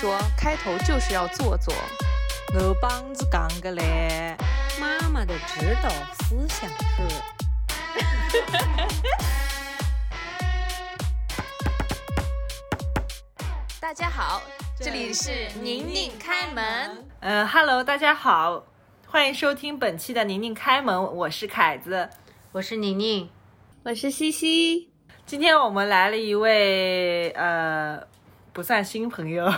[0.00, 1.74] 说，开头就是要做做。
[2.54, 4.36] 我帮子讲个嘞，
[4.80, 5.90] 妈妈的指导
[6.20, 7.02] 思想是。
[13.80, 14.40] 大家好，
[14.78, 17.04] 这里是宁宁开门。
[17.18, 18.64] 呃，Hello，大家好，
[19.04, 22.08] 欢迎收听本期的宁宁开门，我是凯子，
[22.52, 23.28] 我是宁宁，
[23.82, 24.92] 我是西西。
[25.26, 28.00] 今天我们来了一位呃，
[28.58, 29.48] 不算新朋友，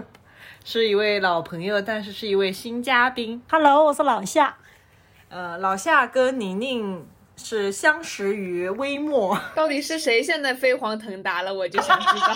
[0.64, 3.42] 是一位老朋友，但是是一位新嘉宾。
[3.50, 4.56] Hello，我是老夏。
[5.28, 11.52] 呃，老夏跟宁宁是相识于微末， 到底是谁现在飞黄腾达了？
[11.52, 12.34] 我就想知道。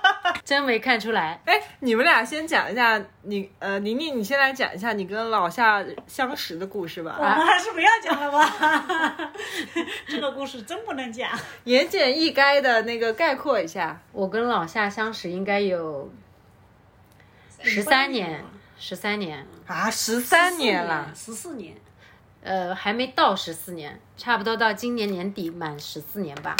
[0.44, 1.40] 真没看出来。
[1.46, 7.16] 哎，你们俩先讲一下你呃，宁宁，你先来讲一下你跟老夏相识的故事吧。
[7.18, 9.32] 我们还是不要讲了吧，
[10.06, 11.30] 这个故事真不能讲。
[11.64, 14.00] 言简意赅的那个概括一下。
[14.12, 16.12] 我跟老夏相识应该有
[17.60, 18.44] 十三年，
[18.78, 21.74] 十三年，啊，十三年了，十四年。
[22.42, 26.54] 呃，还没到十四年，差不多到今年年底满十四年吧。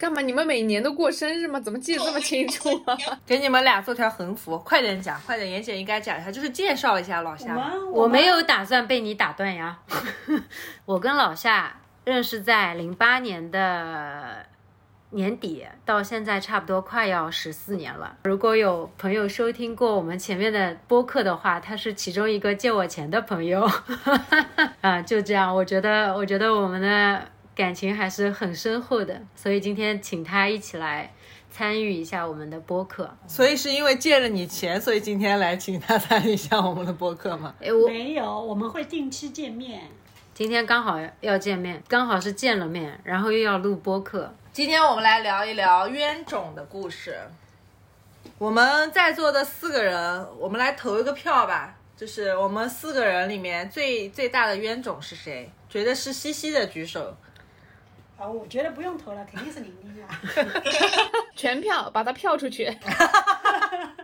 [0.00, 0.22] 干嘛？
[0.22, 1.60] 你们每年都过生日吗？
[1.60, 2.96] 怎么记得这么清楚啊？
[3.26, 7.54] 给你们俩做条横幅，快点讲，快点，严姐应该讲一下，就是介绍一下老夏。
[7.92, 9.78] 我没有打算被你打断呀。
[10.86, 14.46] 我跟老夏认识在零八年的
[15.10, 18.16] 年底，到现在差不多快要十四年了。
[18.24, 23.68] 如果有朋友收听过我们前面的播客的话，他是其中一个借我钱的朋友。
[24.80, 27.22] 啊，就这样，我觉得，我觉得我们的
[27.54, 31.12] 感情还是很深厚的，所以今天请他一起来
[31.52, 33.14] 参与一下我们的播客。
[33.26, 37.54] 所以是因为借了你钱，所以今天来请他参与一下我们的播客吗？
[37.60, 39.82] 哎，我没有，我们会定期见面。
[40.32, 44.32] 今天刚好要见面，刚好是见了面，然后又要录播客。
[44.52, 47.18] 今天我们来聊一聊冤种的故事。
[48.38, 51.76] 我们在座的四个人，我们来投一个票吧。
[51.94, 55.50] 就是我们四个人里面最最大的冤种是谁？
[55.68, 57.14] 觉得是西西的举手。
[58.20, 60.20] 啊，我觉得不用投了，肯定是宁宁啊。
[61.34, 62.70] 全票把他票出去。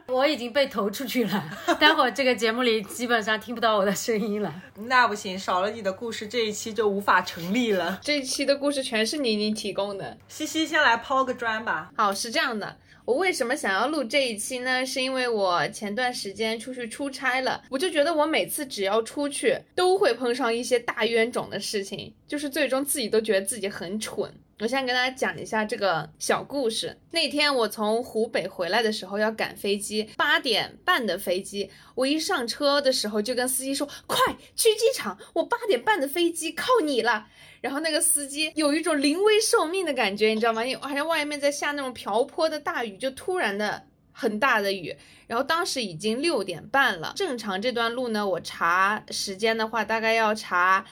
[0.06, 1.44] 我已经被投出去了，
[1.78, 4.54] 待会儿这个节目里基本上听不到我的声音了。
[4.76, 7.98] 那不行，少了你的故事，这一期就无法成立了。
[8.00, 10.16] 这一期的故事全是宁宁提供的。
[10.28, 11.90] 西西先来抛个砖吧。
[11.96, 12.76] 好，是这样的。
[13.06, 14.84] 我为什么想要录这一期呢？
[14.84, 24.28] 是因为我前段时间出去出差了，我就觉得我每次只要出去，都会碰上一些大冤种的事情，就是最终自己都觉得自己很蠢。
[24.58, 26.98] 我现在跟大家讲一下这个小故事。
[27.10, 31.70] 那天我从湖北回来的时候要赶飞机，八点半的飞机。
[31.94, 34.18] 我一上车的时候就跟司机说：“快
[34.54, 37.26] 去机场，我八点半的飞机靠你了。”
[37.60, 40.64] 然后那个司机有一种临危受命的感觉，你知道吗？
[40.64, 44.96] 因为好像外面在下那种瓢泼的大雨，就突然的很大的雨。
[45.26, 50.86] 然后当时已经六点半了，正常这段路呢，我查时间的话，大概要查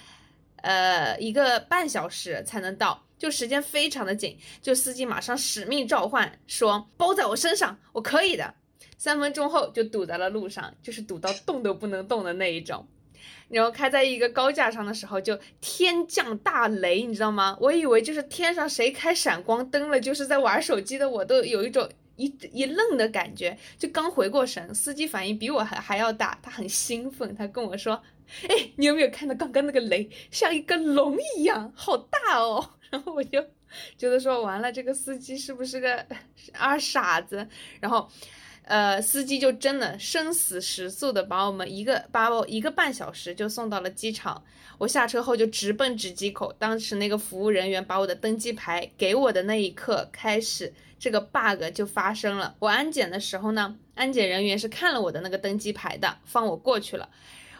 [0.56, 4.36] 呃一个半小时才能到，就时间非常的紧。
[4.60, 8.54] 就司机马上使命召唤说：“包在我身上，我可以的。”
[8.96, 12.86] 三分钟后就堵在了路上，就是堵到动都不能动的那一种。
[13.48, 17.56] 然后开在一个高架上的时候，就天降大雷，你知道吗？
[17.60, 21.86] 我以为就是天上谁开闪光灯了，就是在玩手机的我都有一种
[22.16, 23.56] 一一愣的感觉。
[23.78, 28.00] 就刚回过神，司机反应比我还还要大，他很兴奋，他跟我说
[28.48, 33.42] ：“哎，你有没有看到刚刚那个雷像一个龙一样，好大哦？”然后我就
[33.98, 36.06] 觉得说完了，这个司机是不是个
[36.54, 37.46] 二傻子？
[37.80, 38.08] 然后。
[38.66, 44.42] 呃，司机就真的生死时速的把我们一个把我一个半小时就送到了机场。
[44.78, 52.56] 我下车后就直奔值机口，当时那个服务人员把我的登机牌给我的那一刻开始，这个 bug 就发生了。
[52.58, 57.06] 我安检的时候呢，安检人员是看了我的那个登机牌的，放我过去了。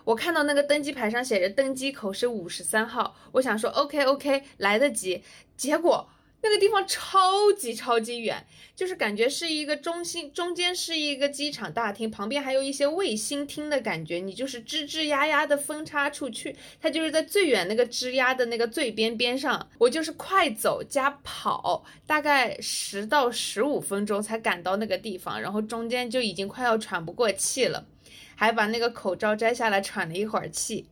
[0.05, 5.23] 我看到那个登机牌上写着登机口是五十三号，我想说 OK OK 来得及，
[5.57, 6.09] 结果。
[6.47, 8.45] 那个地方超级超级远，
[8.77, 14.19] 就是感觉是一个中心，中间是一个机场大厅，旁边还有一些卫星厅的感觉。
[14.19, 19.71] 你就是吱吱呀呀的分叉出去，它就是在最远那个吱呀的那个最边边上。
[19.79, 27.87] 我就是快走加跑，大概十到十五分钟才赶到那个地方，然后中间就已经快要喘不过气了，
[28.35, 30.89] 还把那个口罩摘下来喘了一会儿气。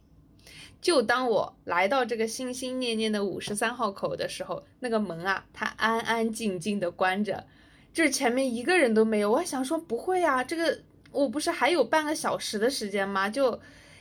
[0.80, 7.46] 就当我来到这个心心念念的五十三号口的时候，那个门啊，它安安静静的关着，
[7.92, 9.30] 就是前面一个人都没有。
[9.30, 10.80] 我还想说不会啊，这个
[11.12, 13.28] 我不是还有半个小时的时间吗？
[13.28, 13.60] 就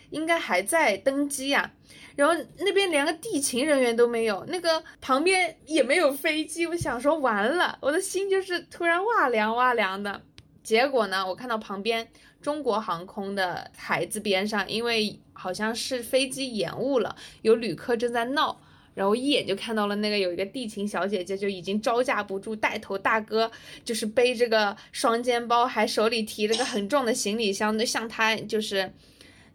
[0.09, 1.71] 应该还在登机呀、
[2.15, 6.65] 然后那边连个地勤人员都没有，那个旁边也没有飞机。
[6.65, 10.21] 我想说完了，我的心就是突然哇凉哇凉的。
[10.63, 12.07] 结果呢，我看到旁边
[12.41, 18.59] 中国航空的台子边上，因为好像是飞机延误了，有旅客正在闹。
[18.93, 23.49] 然后一眼就看到了那个有一个地勤小姐姐，就已经招架不住，带头大哥
[23.85, 28.91] 就是背着个双肩包，还手里提着个很重的行李箱，就像他就是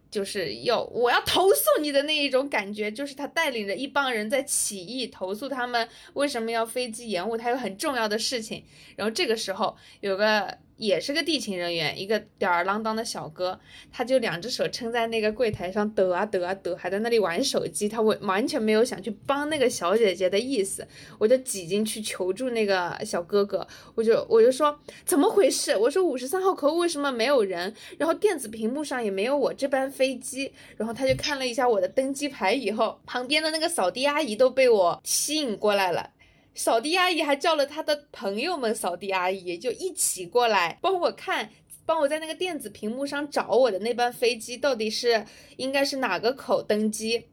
[0.09, 8.63] 就是要我要投诉你的那一种感觉，就是他带领着一帮人在起义，投诉他们为什么要飞机延误，他有很重要的事情。
[8.95, 10.57] 然后这个时候有个。
[10.77, 13.59] 也是个地勤人员，一个吊儿郎当的小哥，
[13.91, 20.87] 他就两只手撑在那个柜台上，抖啊抖啊抖，还在那里玩手机，他完完全没有想去帮那个小姐姐的意思。
[21.17, 25.75] 我就挤进去求助那个小哥哥，我就我就说怎么回事？
[25.75, 27.73] 我说五十三号口为什么没有人？
[27.97, 30.53] 然后电子屏幕上也没有我这班飞机。
[30.77, 36.11] 然后他就看了一下我的登机牌以后，旁边的那个扫地阿姨都被我吸引过来了。
[36.57, 41.51] 扫地阿姨还叫了她的朋友们，扫地阿姨就一起过来帮我看，
[41.85, 45.23] 帮我在那个电子屏幕上找我的那班飞机到底是
[45.57, 47.27] 应该是哪个口登机。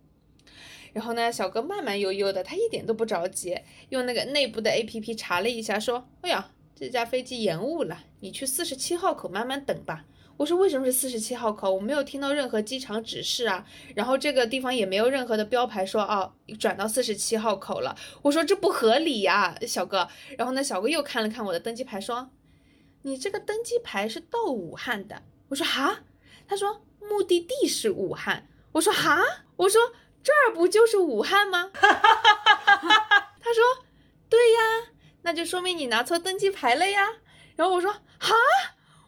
[0.93, 10.05] 然后呢，小哥慢慢悠悠的，他一点都不着急，用那个内部的 A P P 查了一下，说：“哎呀，这架飞机延误了，你去四十七号口慢慢等吧。”
[10.37, 11.73] 我说为什么是四十七号口？
[11.73, 13.65] 我没有听到任何机场指示啊，
[13.95, 17.97] 然后这个地方也没有任何的标牌说哦转到四十七号口了。
[18.21, 20.09] 我说这不合理呀，小哥。
[20.37, 22.31] 然后呢，小哥又看了看我的登机牌，说
[23.03, 25.23] 你这个登机牌是到武汉的。
[25.49, 26.01] 我说哈，
[26.49, 28.49] 他说目的地是武汉。
[28.73, 29.21] 我说哈，
[29.57, 29.81] 我说
[30.23, 31.71] 这儿不就是武汉吗？
[31.79, 33.63] 他说
[34.29, 34.91] 对呀，
[35.23, 37.09] 那就说明你拿错登机牌了呀。
[37.55, 38.35] 然后我说哈。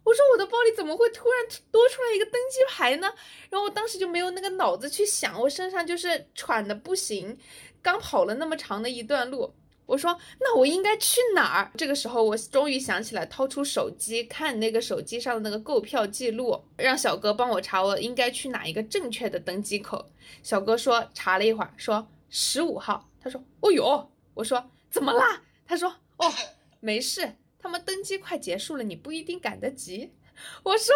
[0.07, 3.13] 我说我的包里怎么会突然多出来一个登机牌呢？
[3.51, 7.37] 然后我当时就没有那个脑子去想，我身上就是喘的不行，
[7.83, 9.53] 刚跑了那么长的一段路。
[9.85, 11.73] 我说那我应该去哪儿？
[11.77, 20.07] 这个时候我终于想起来，掏出手机看那个手机上的那个购票记录，让小哥帮我查我应该去哪一个正确的登机口。
[20.45, 23.09] 小哥说查了一会儿，说十五号。
[23.21, 25.43] 他说哦哟，我说怎么啦？
[25.67, 25.89] 他说
[26.19, 26.33] 哦
[26.79, 27.35] 没事。
[27.59, 30.13] 他们登机快结束了，你不一定赶得及。
[30.63, 30.95] 我说，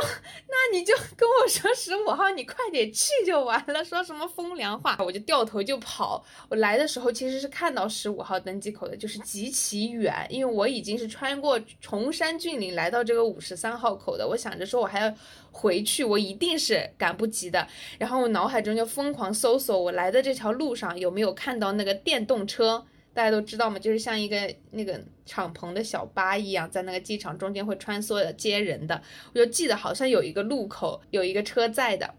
[0.49, 3.83] 那你就跟我说十五号，你快点去就完了。
[3.83, 6.23] 说什么风凉话，我就掉头就跑。
[6.51, 14.29] 我来的时候其实是看到十五号登机口的，就是极其远，因为我已经是穿过崇山峻岭来到这个五十三号口的。
[14.29, 15.15] 我想着说我还要
[15.51, 17.67] 回去，我一定是赶不及的。
[17.99, 22.85] 然后我脑海中就疯狂搜索我来的这条路上有没有看到那个电动车。
[23.13, 24.37] 大家都知道嘛，就是像一个
[24.71, 29.03] 那个敞篷的小巴一样，在那个机场中间会穿梭的接人的。
[29.35, 32.15] 我就记得好像有一个路口有一个车在的，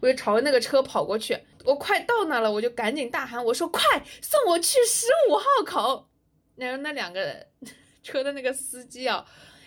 [0.00, 1.38] 我就朝着那个车跑过去。
[1.64, 3.80] 我快到那了，我就赶紧大喊，我说：“快
[4.20, 6.08] 送我去十五号口！”
[6.56, 7.46] 然后那两个
[8.02, 9.24] 车的那个司机啊。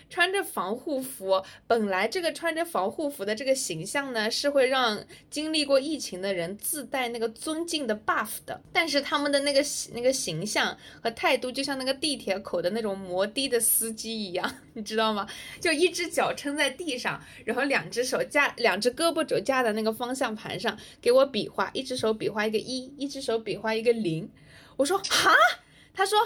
[0.09, 8.61] 穿着防护服，本来这个穿着防护服的这个形象呢，是会让经历过疫情的人自带那个尊敬的 buff 的。
[8.71, 9.61] 但是他们的那个
[9.93, 15.27] 那个形象和态度，就像那个地铁口的那种摩的的司机一样， 你知道吗？
[15.59, 24.29] 就一只脚撑在地上，然后两只手架，两只胳膊肘架在那个方向盘上，给我比划，一只手比划一个一，一只手比划一个零。
[24.77, 25.33] 我说哈，
[25.93, 26.17] 他说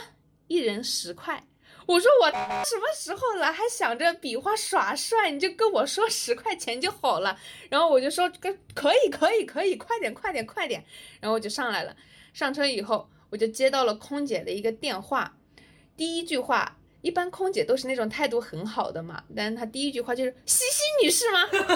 [0.48, 1.44] 一人十块。
[1.92, 2.32] 我说我
[2.64, 5.30] 什么时候了，还想着比划耍帅？
[5.32, 7.38] 你就跟我说十块钱就好了。
[7.70, 10.86] 然后我就说个可以可以可以，快点快点快点。
[11.20, 11.96] 然后我就上来了。
[12.34, 15.36] 上车以后，我就接到了空姐的一个电话。
[15.98, 21.44] 第一句话，一般空姐都是那种态度很好的嘛，但是她第一句话就是西西女士吗？
[21.52, 21.68] 你到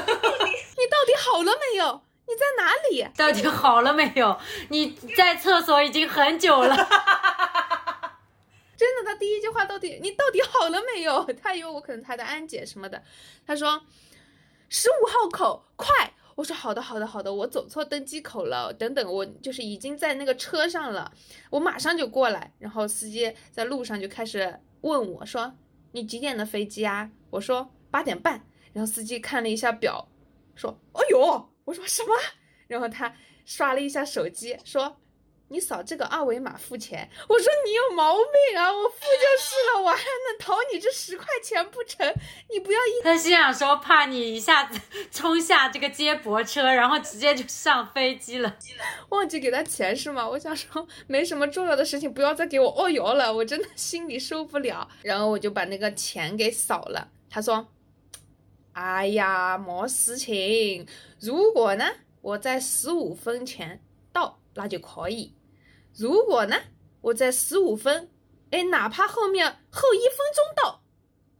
[1.05, 2.01] 底好了没有？
[2.27, 3.05] 你在哪里？
[3.15, 4.39] 到底好了没有？
[4.69, 6.75] 你在厕所已经很久了。
[8.77, 11.23] 真的，他第一句话到底你到底好了没有？
[11.41, 13.01] 他以为我可能他的安检什么的。
[13.45, 13.81] 他说
[14.69, 18.73] 十五号口快，我说好的好的好的，我走错登机口了。
[18.73, 21.11] 等等，我就是已经在那个车上了，
[21.49, 22.53] 我马上就过来。
[22.59, 25.53] 然后司机在路上就开始问我说
[25.91, 27.09] 你几点的飞机啊？
[27.29, 28.45] 我说八点半。
[28.73, 30.07] 然后司机看了一下表，
[30.53, 32.13] 说哎呦，我说什么？
[32.67, 33.15] 然后他
[33.45, 34.97] 刷了一下手机说。
[35.49, 38.73] 你扫这个二维码付钱，我说你有毛病啊！
[38.73, 42.11] 我付就是了，我还能讨你这十块钱不成？
[42.51, 48.57] 你不要一他心想说怕你一下子 冲下这个接驳车，然后直接就上飞机了，
[49.09, 50.27] 忘记给他钱是吗？
[50.27, 54.89] 我想说没什么重要的事情，不要再给我哦哟了，我真的心里受不了。
[55.03, 57.09] 然后我就把那个钱给扫了。
[57.29, 57.67] 他说
[58.73, 60.87] ：“哎呀，没事情，
[61.19, 61.85] 如果呢
[62.21, 63.79] 我在十五分前
[64.11, 65.33] 到。”那就可以。
[65.97, 66.55] 如果呢，
[67.01, 68.09] 我在十五分，
[68.51, 70.81] 哎，哪怕后面后一分钟到，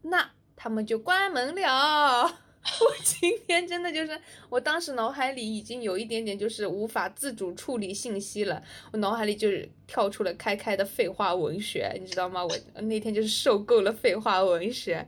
[0.02, 0.66] 那他。
[0.66, 2.24] 他们就关门了。
[2.26, 4.20] 我今天真的就是，
[4.50, 12.44] 我当时脑海里已经有一点点就是无法自主处理信息了，我脑海里就是跳出了开开的废话文学，你知道吗？
[12.44, 15.08] 我那天就是受够了废话文学。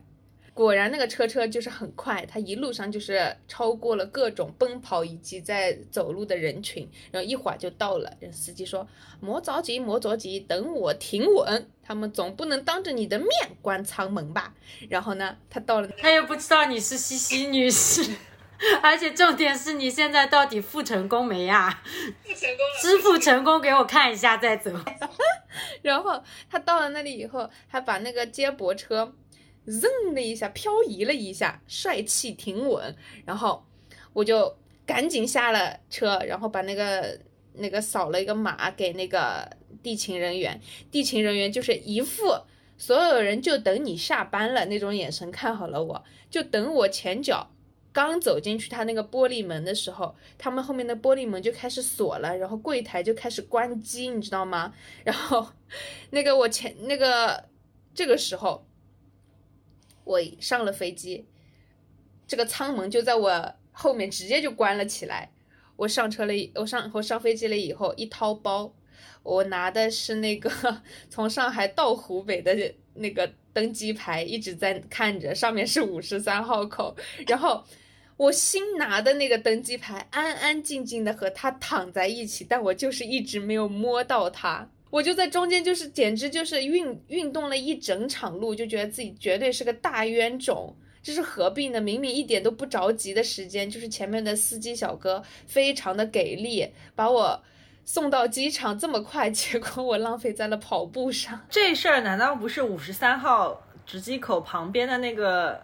[0.58, 8.12] 果然，那个车车就是很快，它一路上就是超过了各种奔跑以及在走路的人群，然后一会儿就到了。
[8.18, 8.84] 人司机说
[9.22, 11.70] ：“莫着急，莫着急，等我停稳。
[11.80, 13.28] 他们总不能当着你的面
[13.62, 14.52] 关舱门吧？”
[14.90, 18.02] 然后呢，他到了，他又不知道你是西西女士，
[18.82, 21.80] 而且重点是你现在到底付成功没呀？
[22.24, 24.72] 付成功了，支付成功给我看一下再走。
[25.82, 29.14] 然后他到了那里以后，还把那个接驳车。
[29.68, 32.96] 扔了一下，漂移了一下，帅气停稳，
[33.26, 33.62] 然后
[34.14, 34.56] 我就
[34.86, 37.20] 赶紧下了车，然后把那个
[37.52, 39.46] 那个扫了一个码给那个
[39.82, 40.58] 地勤人员，
[40.90, 42.34] 地勤人员就是一副
[42.78, 47.50] 所有人就等你下班了那种眼神看好了我，就等我前脚
[47.92, 54.72] 刚走进去他那个玻璃门的时候，他们后面的玻璃门就开始锁了，然后柜台就开始关机，你知道吗？
[55.04, 55.46] 然后
[56.08, 57.44] 那个我前那个
[57.94, 58.64] 这个时候。
[60.08, 61.26] 我上了飞机，
[62.26, 65.30] 这个舱门就在我后面，直接就关了起来。
[65.76, 68.74] 我上车了，我上我上飞机了以后，一掏包，
[69.22, 70.50] 我拿的是那个
[71.10, 72.56] 从上海到湖北的
[72.94, 76.96] 那个登机牌，一直在看着，上面是五十三号口。
[77.26, 77.62] 然后
[78.16, 84.70] 我新拿的那个登机牌，安安静静的和它躺在一起，但我就是一直没有摸到它。
[84.90, 90.74] 我就在中间，就是简直就是运运动了一整场路，就觉得自己绝对是个大冤种。
[91.02, 97.42] 这是何必呢，明明一点都不着急的时间，就是前面的司机小哥非常的给力，把我
[97.84, 101.46] 送到机场这么快， 结果我浪费在了跑步上。
[101.48, 105.62] 这事儿难道不是五十三号值机口旁边的那个，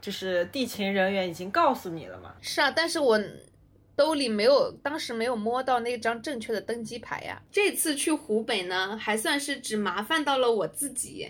[0.00, 2.34] 就是地勤人员已经告诉你了吗？
[2.40, 3.20] 是啊，但是我。
[3.94, 7.42] 兜里没有，当时没有摸到那张正确的登机牌呀。
[7.50, 11.28] 这次去湖北呢，还算是只麻烦到了我自己。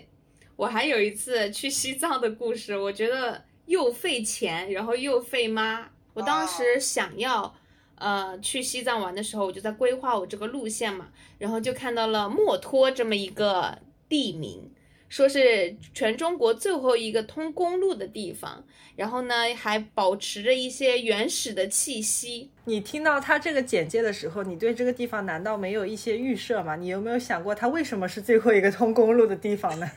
[0.55, 5.89] 我还有一次去西藏的故事，我觉得又费钱，然后又费妈。
[6.13, 7.53] 我当时想要，
[7.95, 14.71] 呃，去西藏玩的时候，我就在规划我这个路线嘛，然后就看到了墨脱这么一个地名。
[15.13, 18.65] 说是全中国最后一个通公路的地方，
[18.95, 22.49] 然后呢还保持着一些原始的气息。
[22.65, 26.75] 你听到他这个简介的时候，你对这个地方难道没有一些预设吗？
[26.75, 29.87] 你有没有想过它为什么是最后一个通公路的地方呢？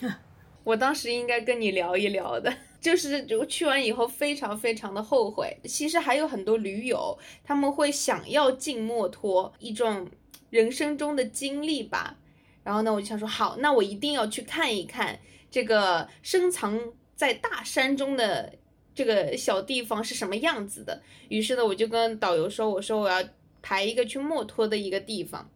[0.64, 2.50] 我当时应该跟你聊一聊的，
[2.80, 5.54] 就是去完以后非常非常的后悔。
[5.64, 10.08] 其实还有很多驴友他们会想要进墨脱，一种
[10.48, 12.16] 人生中的经历吧。
[12.64, 15.18] 然后呢，我就想说，好，那我一定要去看一看
[15.50, 16.80] 这个深藏
[17.16, 18.54] 在大山中的
[18.94, 21.02] 这个小地方是什么样子的。
[21.28, 23.22] 于是呢，我就跟导游说，我说我要
[23.60, 25.50] 排一个去墨脱的一个地方。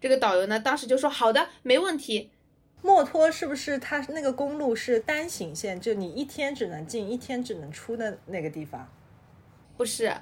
[0.00, 2.30] 这个导游呢，当时就说，好的，没问题。
[2.82, 8.92] 墨脱是不是它那个公路是单行线，就你一天只能进，一天只能出的那个地方？
[9.76, 10.14] 不是，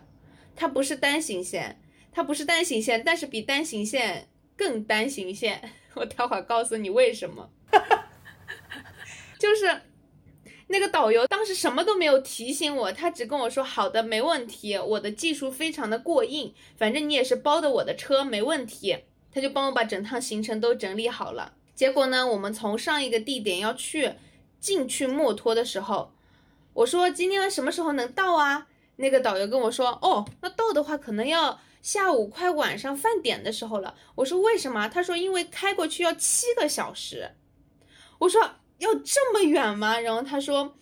[0.57, 1.79] 它不是单行线，
[2.11, 5.71] 它不是单行线，但是比单行线更单行线。
[5.95, 7.51] 我待会儿告诉你为什么，
[9.39, 9.83] 就是
[10.67, 18.99] 那个导游当时什么都没有提醒我，他只跟我说好的，没问题，我的技术非常的过硬，反正你也是包的我的车，没问题。
[19.33, 21.55] 他就帮我把整趟行程都整理好了。
[21.75, 24.15] 结果呢，我们从上一个地点要去
[24.61, 26.13] 进去墨脱的时候，
[26.73, 28.69] 我说今天什么时候能到啊？
[28.97, 31.61] 那个导游跟我说，哦，那到的话可能要。
[31.85, 34.89] 下午快晚上饭点的时候了，我说为什么？
[34.89, 37.33] 他说因为开过去要七个小时。
[38.19, 38.41] 我说
[38.79, 40.01] 要这么远吗？
[40.01, 40.79] 然后他说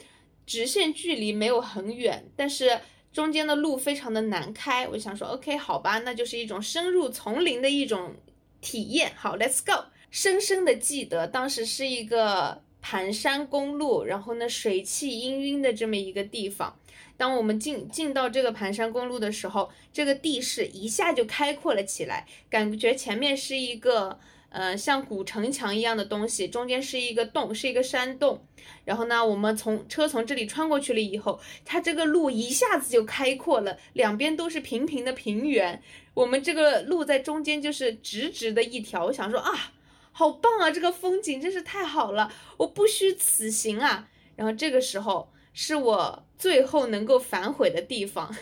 [0.46, 2.78] 直线距离没有很远，但是
[3.12, 4.86] 中间的路非常的难开。
[4.86, 8.14] 我想说 OK 好吧，那就是一种深入丛林的一种
[8.60, 9.12] 体验。
[9.16, 9.86] 好，Let's go。
[10.12, 16.78] 深深的记得当时是一个盘山公路，然后呢水汽氤氲的这么一个地方。
[17.22, 28.44] 当我们进进到这个盘山公路的时候，这个地势一下就开阔了起来，感觉前面是一个呃像古城墙一样的东西，中间是一个洞，是一个山洞。
[28.84, 35.80] 然后呢，我们从车从这里穿过去了以后，它这个路一下子就开阔了，两边都是平平的平原，
[36.14, 39.04] 我们这个路在中间就是直直的一条。
[39.04, 39.72] 我想说啊，
[40.10, 44.08] 好棒啊，这个风景真是太好了，我不虚此行啊。
[44.34, 45.28] 然后这个时候。
[45.52, 48.34] 是我最后能够反悔的地方。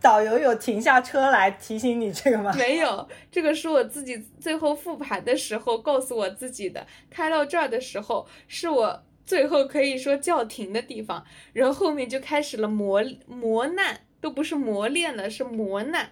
[0.00, 2.52] 导游有停下车来提醒你这个吗？
[2.58, 6.84] 没有，这个是我自己最后复盘的时候告诉我自己的。
[7.08, 16.10] 开到这儿的时候，是我最后可以说叫停的地方，然后后面就开始了磨磨难，都不是磨练了，是磨难。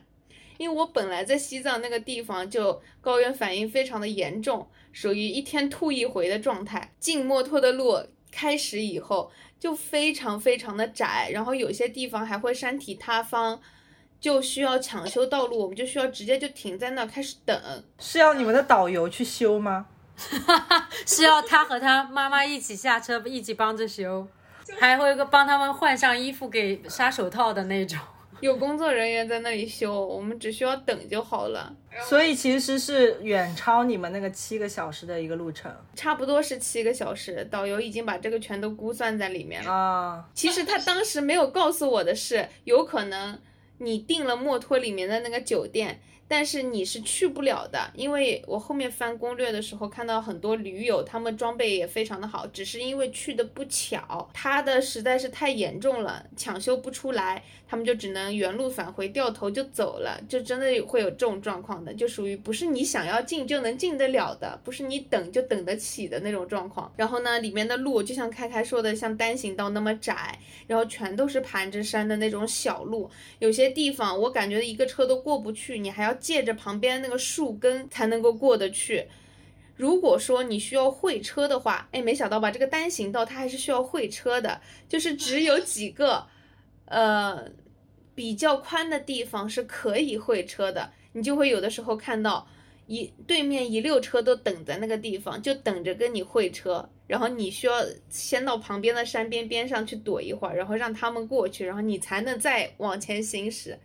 [0.57, 6.93] 因为我本来在西藏那个地方就高原反应非常的严重，属于一天吐一回的状态。
[7.01, 8.01] 进墨脱的路
[8.31, 13.61] 开始以后就非常非常的窄，然后有些地方还会山体塌方，
[14.21, 17.85] 就需要抢修道路，我们就需要直接就停在那儿开始等。
[17.99, 19.87] 是要你们的导游去修吗？
[21.07, 24.29] 是要他和他妈妈一起下车，一起帮着修，
[24.79, 27.99] 还会帮他们换上衣服，给杀手套的那种。
[28.41, 31.75] 有工作人员在那里修，我们只需要等就好了。
[32.09, 39.73] 所以其实是远超你们那个七个小时的一个路程差不多是七个小时，导游已经把这个全都估算在里面了。
[39.73, 40.29] 啊。
[40.35, 43.39] 其实他当时没有告诉我的是，有可能
[43.79, 66.93] 你订了墨脱里面的那个酒店，但是你是去不了的，因为我后面翻攻略的时候看到很多驴友，他们装备也非常的好，只是因为去的不巧，他的实在是太严重了，抢修不出来，他们就只能原路返回，掉头就走了，就真的会有这种状况的，就属于不是你想要进就能进得了的，不是你等就等得起的那种状况。
[66.97, 70.37] 然后呢，里面的路就像开开说的，像单行道那么窄，
[70.67, 73.09] 然后全都是盘着山的那种小路，
[73.39, 79.07] 有些地方我感觉一个车都过不去，你还要借着旁边那个树根才能够过得去。
[79.77, 86.27] 如果说你需要会车的话，哎，没想到吧，这个单行道它还是需要会车的，就是只有几个，
[86.85, 87.49] 呃，
[88.21, 92.47] 比较宽的地方是可以会车的，你就会有的时候看到
[92.87, 103.79] 一对面一溜车都等在那个地方，就等着跟你会车，然后你需要先到旁边的山边边上去躲一会儿，然后让他们过去，然后你才能再往前行驶。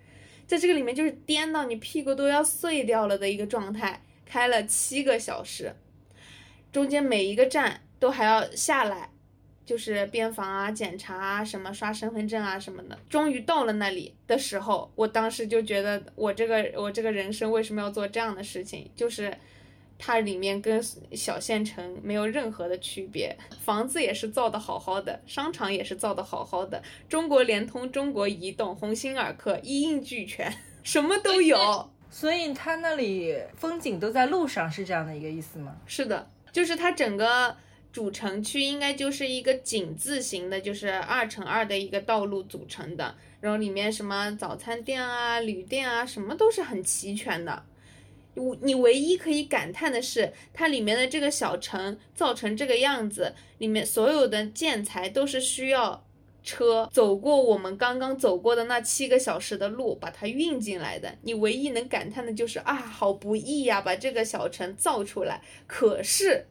[0.46, 5.74] 在这个里面就是颠到你屁股都要碎掉了的一个状态，开了七个小时，
[6.74, 9.10] 中间每一个站都还要下来，
[9.66, 12.98] 就是边防啊、检查啊、什么刷身份证啊什么的。
[13.10, 18.90] 终于到了那里的时候，我当时就觉得我这个我这个人生为什么要做这样的事情？
[18.96, 19.36] 就是
[19.98, 20.82] 它里面跟
[21.14, 31.90] 小县城没有任何的区别，房子也是造的好好的，商场也是造的好好的，中国联通、中国移动、鸿星尔克一应俱全， 什么都有。
[32.12, 35.76] 所以它那里风景都在路上，是这样的一个意思吗？
[35.86, 37.56] 是的，就是它整个
[37.96, 47.64] 主城区应该就是一个井字形的，就是二乘二的一个道路组成的，然后里面什么早餐店啊、旅店啊，什么都是很齐全的。
[48.34, 56.06] 我你唯一可以感叹的是，它里面的这个小城造成这个样子，里面所有的建材都是需要
[56.44, 61.18] 车走过我们刚刚走过的那七个小时的路，把它运进来的。
[61.22, 65.42] 你唯一能感叹的就是啊，好不易呀，把这个小城造出来。
[65.66, 66.46] 可是，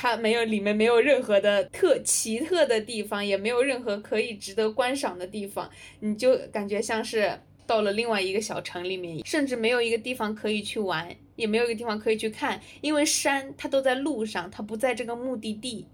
[0.00, 15.84] 它没有里面没有任何的特奇特的地方，也没有任何可以值得观赏的地方，你就感觉像是到了另外一个小城里面，甚至没有一个地方可以去玩，也没有一个地方可以去看，因为山它都在路上，它不在这个目的地。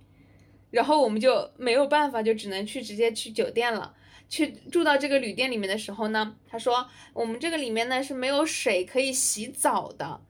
[0.70, 3.94] 然后我们就没有办法，就只能去直接去酒店了。
[4.28, 10.20] 去住到这个旅店里面的时候呢，他说我们这个里面呢是没有水可以洗澡的，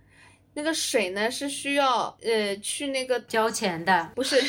[0.55, 4.40] 那个水呢是需要呃去那个交钱的，不是，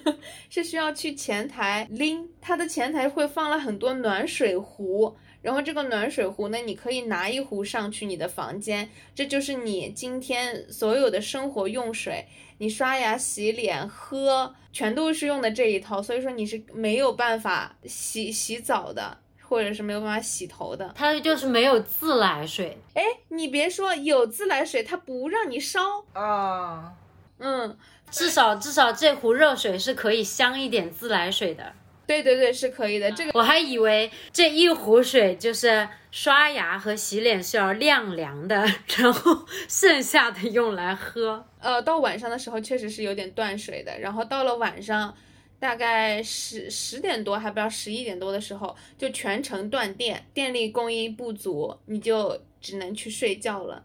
[0.50, 12.26] 是需要去前台拎，它的前台会放了很多暖水壶，然后这个暖水壶呢，你可以拿一壶上去你的房间，这就是你今天所有的生活用水，
[12.58, 20.92] 你刷牙、洗脸、喝，全都是用的这一套，所以说你是没有办法洗洗澡的，或者是没有办法洗头的。
[20.94, 22.78] 它就是没有自来水。
[22.94, 26.92] 哎，你别说有自来水，它不让你烧，啊，
[27.38, 27.76] 嗯。
[28.10, 31.72] 至少至少这壶热水是可以香一点自来水的。
[32.06, 33.10] 对对对，是可以的。
[33.10, 38.64] 这个我还以为这一壶水就是刷牙和洗脸是要晾凉的，
[38.98, 41.44] 然后剩下的用来喝。
[41.58, 45.12] 呃，到晚上的时候确实是有点断水的，然后到了晚上，
[45.64, 53.82] 大概十十点多，还不知道十一点多的时候，就全程断电，电力供应不足，你就只能去睡觉了。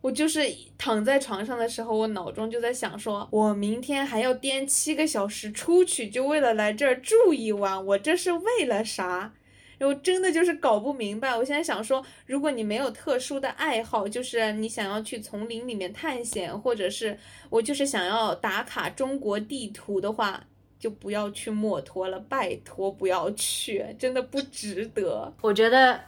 [0.00, 0.40] 我就是
[0.78, 9.34] 躺在床上的时候，我脑中就在想说，我明天还要颠七个小时出去，就为了来这儿住一晚，我这是为了啥？
[9.76, 11.36] 然后真的就是搞不明白。
[11.36, 17.18] 我现在想说，如果你没有特殊的爱好，就是你想要去丛林里面探险，或者是
[17.50, 20.46] 我就是想要打卡中国地图的话，
[20.80, 25.32] 就不要去墨脱了，拜托不要去，真的不值得。
[25.42, 26.00] 我觉得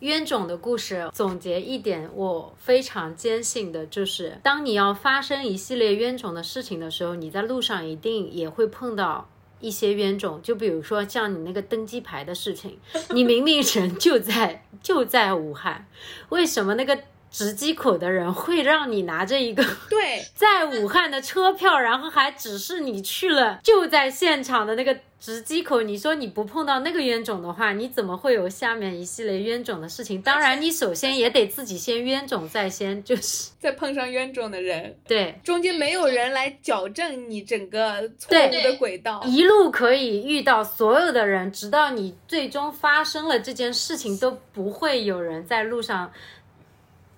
[0.00, 9.28] 冤种的故事总结一点，我非常坚信的就是，当你要发生一系列冤种的事情的时候，你在路上一定也会碰到
[9.58, 10.40] 一些冤种。
[10.42, 12.78] 就比如说像你那个登机牌的事情，
[13.14, 15.86] 你明明人就在就在武汉，
[16.28, 16.98] 为什么那个
[17.30, 25.82] 值机口的人会让你拿着一个对， 在武汉的车票，然后还指示你去了就在现场的那个值机口。
[25.82, 30.20] 你说你不碰到那个冤种的话，你怎么会有下面一系列冤种的事情？
[30.20, 35.38] 当然，你首先也得自己先冤种在先，就是 再碰上冤种的人，对。
[35.44, 39.22] 中间没有人来矫正你整个错误的轨道。
[39.24, 46.10] 一路可以遇到所有的人，直到你最终发生了这件事情，都不会有人在路上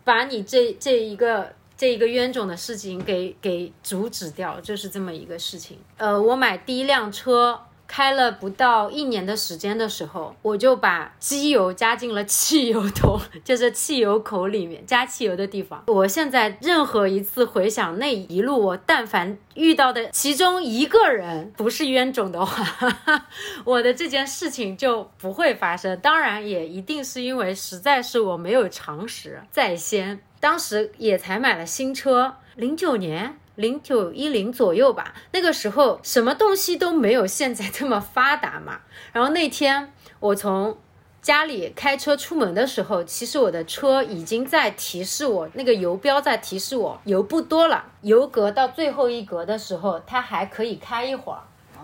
[0.05, 5.79] 把你这这一个这一个冤种的事情给给阻止掉，就是这么一个事情。
[5.97, 7.61] 呃，我买第一辆车。
[7.95, 15.85] 开了不到一年的时间的时候，我就把机油加进了汽油桶， 就是汽油口里面加汽油的地方。
[15.89, 23.27] 我现在任何一次回想那一路，我但凡遇到的其中一个人不是冤种的话，
[23.67, 25.95] 我的这件事情就不会发生。
[26.01, 30.19] 当然，也一定是因为实在是我没有常识在先。
[30.41, 33.37] 当时也才买了新车，零九年。
[33.55, 38.81] 零九一零左右吧，那个时候什么东西都没有现在这么发达嘛。
[39.13, 40.79] 然后那天我从
[41.21, 51.41] 家里开车出门的时候，其实我的车已经在提示我，那个油标在提示我油不多了，油格到最后一格的时候，它还可以开一会儿。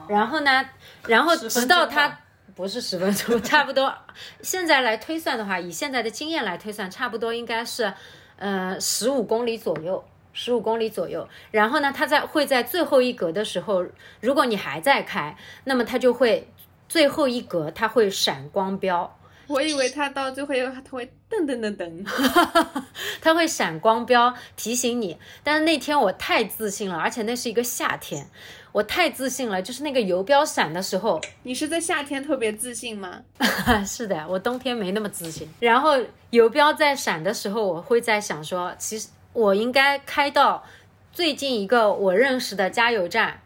[0.09, 0.64] 然后呢，
[1.07, 2.20] 然后直到它。
[2.57, 3.94] 不是十分钟，差不多。
[4.42, 7.94] 现在来推算的话，以现在的经验来推算，差不多应该是，
[8.35, 10.04] 呃，十五公里左右。
[10.40, 13.85] 十五公里左右，然后呢，它在会在最后一格的时候，
[14.20, 16.48] 如果你还在开，那么它就会
[16.88, 19.18] 最后一格它会闪光标。
[19.48, 22.07] 我以为它到最后它会噔噔噔噔，
[23.20, 25.18] 它会闪光标提醒你。
[25.42, 28.31] 但是那天我太自信了，而且那是一个夏天，
[28.70, 33.22] 我太自信了，就是那个游标闪的时候，你是在夏天特别自信吗？
[33.85, 35.48] 是的，我冬天没那么自信。
[35.59, 35.94] 然后
[36.31, 39.09] 游标在闪的时候，我会在想说，其实。
[39.33, 40.64] 我应该开到
[41.12, 43.41] 最近一个我认识的加油站，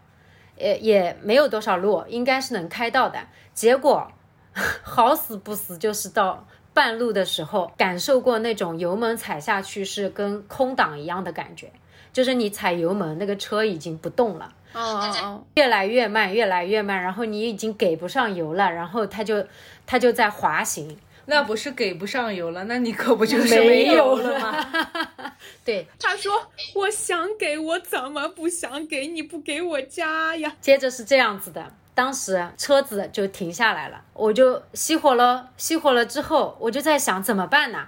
[0.57, 3.19] 也也没有多少路，应该是能开到的。
[3.53, 4.11] 结果
[4.83, 11.71] 好死不死，就是到半路的时候，感受过那种油门踩下去是跟空档一样的感觉，
[12.11, 19.45] 就是你踩油门，那个车已经不动了，哦哦哦，越来越慢，越来越慢，然后你已经给不上油了，然后它就
[19.85, 20.97] 它就在滑行。
[21.25, 25.33] 那不是给不上油了，那你可不就是没有了吗？
[25.63, 30.55] 对，他说我想给我怎么不想给你不给我加呀？
[30.59, 37.87] 接着是这样子的，当时车子就停下来了，我就熄火了，熄火了之后，我就在想怎么办呢？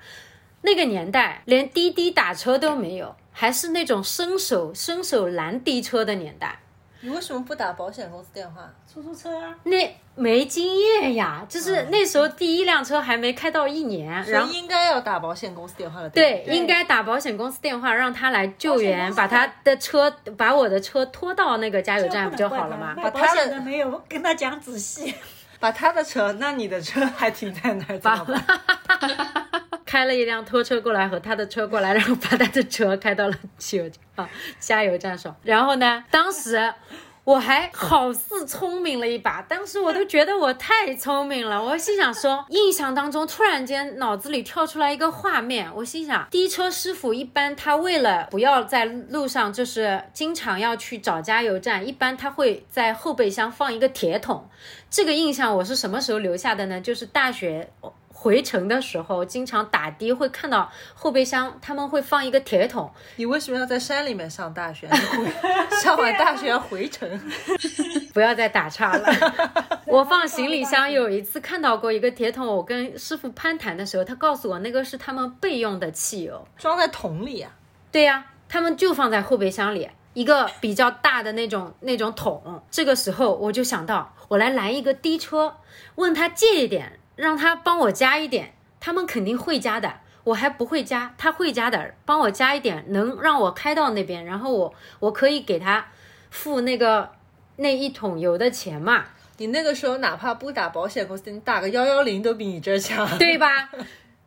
[0.62, 6.60] 那个年代连滴滴打车都没有，还是那种伸手伸手拦滴车的年代。
[7.06, 8.68] 你为什么不打保险公司电话？
[8.92, 16.10] 出租车啊，那没经验呀，就是那时候第一辆车还没开到一年，然后应该要打保险公司电话的。
[16.10, 22.96] 对，不应该打保险公司电话，让他来救援，把他的车，把我的车拖到那个加油站不就好了吗？
[22.98, 25.14] 把保险的没有跟他讲仔细。
[25.66, 28.46] 把他的车，那你的车还停在那儿，怎么办？
[29.84, 35.36] 开了一辆拖车过来和他的车过来，然后把他的车开到了汽油啊加油站上。
[35.42, 36.72] 然后呢，当时
[37.26, 41.62] 我还好似聪明了一把，当时我都觉得我太聪明了。
[41.62, 54.48] 我心想说， 印象当中突然间脑子里跳出来一个画面，我心想，滴车师傅一般他为了不要在路上就是经常要去找加油站，一般他会在后备箱放一个铁桶。
[54.92, 56.80] 这个印象我是什么时候留下的呢？
[56.80, 57.72] 就是大学。
[58.26, 62.92] 回程的时候，经常打的会看到后备箱，他们会放一个铁桶。
[63.18, 64.90] 你为什么要在山里面上大学？
[65.80, 67.08] 上完大学要回城？
[68.16, 69.08] 不要再打岔了。
[69.86, 76.48] 我放行李箱有一次看到过一个铁桶，我跟师傅攀谈的时候，他告诉我那个是他们备用的汽油。
[76.58, 77.52] 装在桶里啊、
[77.92, 82.64] 对呀、他们就放在后备箱里，一个比较大的那种那种桶。
[82.72, 85.58] 这个时候我就想到，我来拦一个的车，
[85.94, 89.94] 问他借一点，让他帮我加一点，他们肯定会加的。
[90.26, 95.86] 我还不会加，他会加的，帮我加一点，能让我开到那边，然后我我可以给他
[96.32, 97.12] 付那个
[97.58, 99.06] 那一桶油的钱嘛，
[99.38, 103.18] 你那个时候哪怕不打保险公司，你打个幺幺零都比你这儿强。
[103.20, 103.70] 对吧？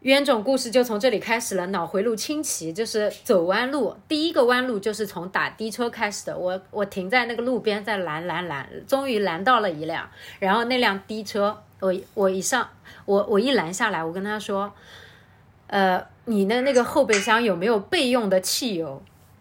[0.03, 3.97] 冤种故事就从这里开始了，脑回路清奇就是走弯路。
[4.07, 6.39] 第一个弯路就是从打的车开始的。
[6.39, 12.69] 我我停在那个路边，在拦拦拦，终于拦到了一辆，然后那辆的车，我我一上，
[13.05, 14.73] 我我一拦下来，我跟他说，
[15.69, 19.03] 呃，你的那个后备箱有没有备用的汽油？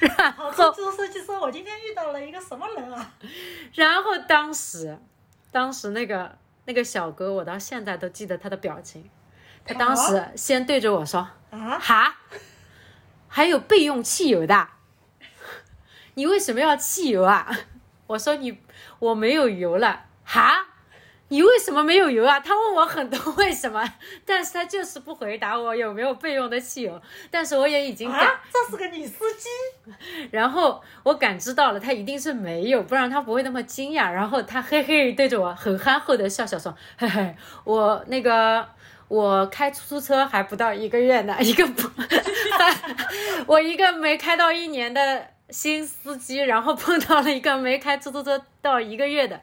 [0.00, 3.14] 然，后出租司机说：“我今天遇到了一个什么人啊
[3.74, 4.98] 然后当时，
[5.52, 9.08] 当时那个那个小哥，我到现在都记得他的表情。
[9.64, 11.20] 他当时先对着我说
[11.52, 11.78] ：“啊？
[11.78, 12.16] 哈，
[13.28, 14.68] 还有备用汽油的？
[16.14, 17.48] 你为什么要汽油啊？”
[18.08, 18.58] 我说：“你
[18.98, 20.66] 我没有油了。”哈，
[21.30, 22.40] 你为什么没有油啊？
[22.40, 23.82] 他问我很多为什么，
[24.26, 27.00] 但是他就是不回答我有没有备用的汽油。
[27.30, 29.48] 但是我也已经感啊，这是个女司机，
[30.32, 34.10] 然后我感知到了，他一定是没有，不然他不会那么惊讶。
[34.10, 38.66] 然后他嘿嘿对着我很憨厚的笑笑说：“嘿嘿，我那个
[39.06, 41.88] 我开出租车还不到一个月呢， 一个不，
[43.46, 49.40] 我一个没开到一年的新司机，然后碰到了一个没开出租车到一个月的。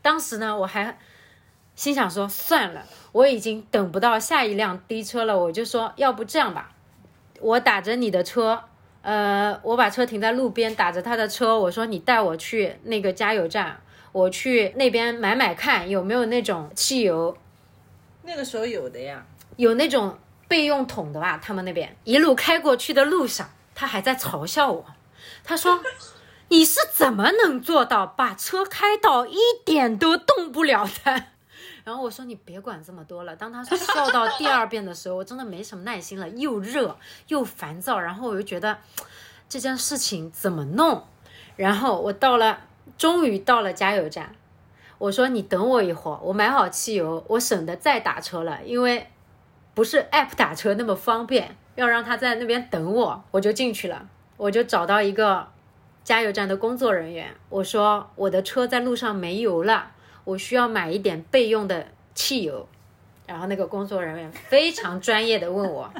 [0.00, 0.96] 当时呢，我还
[1.78, 6.72] 心想说算了，我已经等不到下一辆滴车了，我就说要不这样吧，
[7.40, 8.64] 我打着你的车。”
[9.00, 17.38] 呃，我把车停在路边，打着他的车，我说你带我去那个加油站，我去那边买买看有没有那种汽油，
[18.24, 19.24] 那个时候有的呀。
[19.56, 21.38] 有那种备用桶的吧？
[21.40, 24.84] 他们那边一路开过去的路上，他还在嘲笑我，
[25.44, 25.80] 他说
[26.50, 31.37] 你是怎么能做到把车开到一点都动不了的？
[31.88, 33.34] 然后我说你别管这么多了。
[33.34, 36.94] 当他笑到第二遍的时候，我真的没什么耐心了，又热
[37.28, 38.76] 又烦躁，然后我又觉得
[39.48, 41.02] 这件事情怎么弄？
[41.56, 42.60] 然后我到了，
[42.98, 44.34] 终于到了加油站。
[44.98, 49.06] 我说你等我一会儿，我买好汽油，我省得再打车了，因为
[49.72, 55.48] 不是 app 打车那么方便，要让他在那边等我，我就进去了，我就找到一个
[56.04, 59.92] 加油站的工作人员，我说我的车在路上没油了。
[60.28, 62.68] 我需要买一点备用的汽油，
[63.26, 65.90] 然后那个工作人员非常专业的问我：“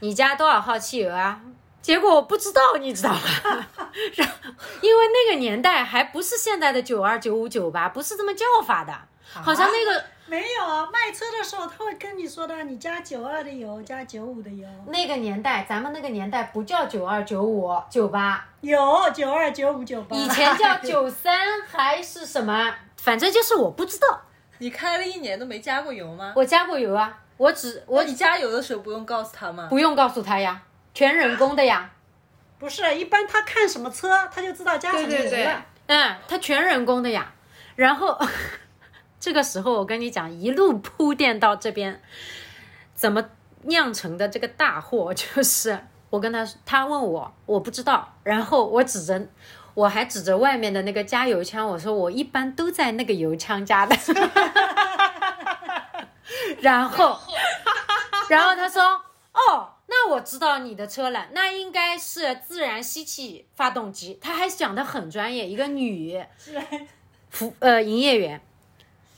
[0.00, 1.40] 你加多少号汽油啊？”
[1.80, 3.20] 结果我不知道，你知道吗？
[4.16, 4.34] 然后
[4.80, 8.92] 因为那个年代还不是现在的九二九五九八，不是这么叫法的，
[9.32, 18.78] 好像那个没有啊，卖车的时候他会跟你说的，你加九二的油，加九五的油，那个年代，咱们那个年代不叫九二九五九八，有
[19.14, 22.74] 九二九五九八，以前叫九三还是什么？
[22.96, 24.22] 反正就是我不知道，
[24.58, 26.32] 你开了一年都没加过油吗？
[26.34, 29.66] 我加过油啊，我只我我你加油的时候不用告诉他吗？
[29.68, 30.62] 不用告诉他呀，
[30.94, 31.90] 全人工的呀。
[32.58, 35.20] 不是一般他看什么车，他就知道加什么油了。
[35.22, 35.54] 对对对
[35.88, 37.30] 嗯，他全人工的呀。
[37.76, 38.18] 然后
[39.24, 42.02] 这个时候我跟你讲，一路铺垫到这边，
[42.94, 43.24] 怎么
[43.62, 45.78] 酿成的这个大祸，就是
[46.10, 49.26] 我跟他他问我，我不知道，然后我指着。
[49.72, 53.96] 我还指着外面的那个加油枪，我说我一般都在那个油枪加的，
[56.60, 57.18] 然后，
[58.28, 58.82] 然后他说，
[59.32, 64.16] 哦，那我知道你的车了，那应该是自然吸气发动机。
[64.20, 66.24] 他还讲的很专业，一个女
[67.30, 68.40] 服呃营业员、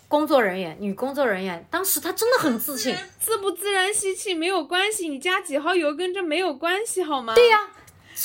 [0.09, 7.35] 工作人员、女工作人员，当时她真的很自信，自不自然吸气没有关系，你加几号油跟这没有关系好吗？
[7.35, 7.59] 对呀、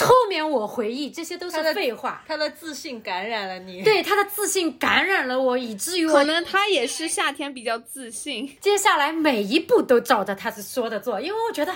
[0.01, 2.23] 后面我回忆这些都是废话。
[2.27, 8.55] 他的自信感染了你。，对他的自信感染了我，以至于我可能他也是夏天比较自信。
[8.61, 11.73] 接下来每一步都照着他说的做，因为我觉得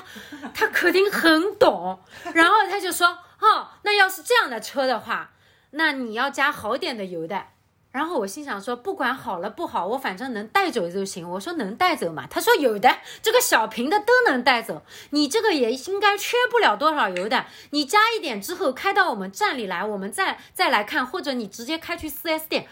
[0.54, 2.00] 他肯定很懂。
[2.34, 3.08] 然后他就说
[3.42, 5.32] ：“哦，那要是这样的车的话，
[5.72, 7.48] 那你要加好点的油的。”
[7.96, 11.32] 然后我心想说，不管好了不好，我反正能带走就行。
[11.32, 12.28] 我说能带走吗？
[12.30, 14.84] 他说有的，这个小瓶的都能带走。
[15.12, 17.46] 你这个也应该缺不了多少油的。
[17.70, 22.68] 你加一点之后开到我们站里来，我们再再来看，或者你直接开去 4S 店。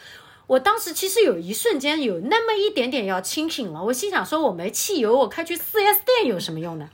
[0.48, 6.90] 我当时其实有一瞬间有那么一点点要清醒了，我心想说我没汽油，我开去 4S 店有什么用呢？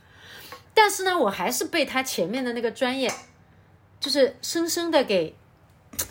[0.72, 3.12] 但是呢，我还是被他前面的那个专业，
[3.98, 5.34] 就是深深的给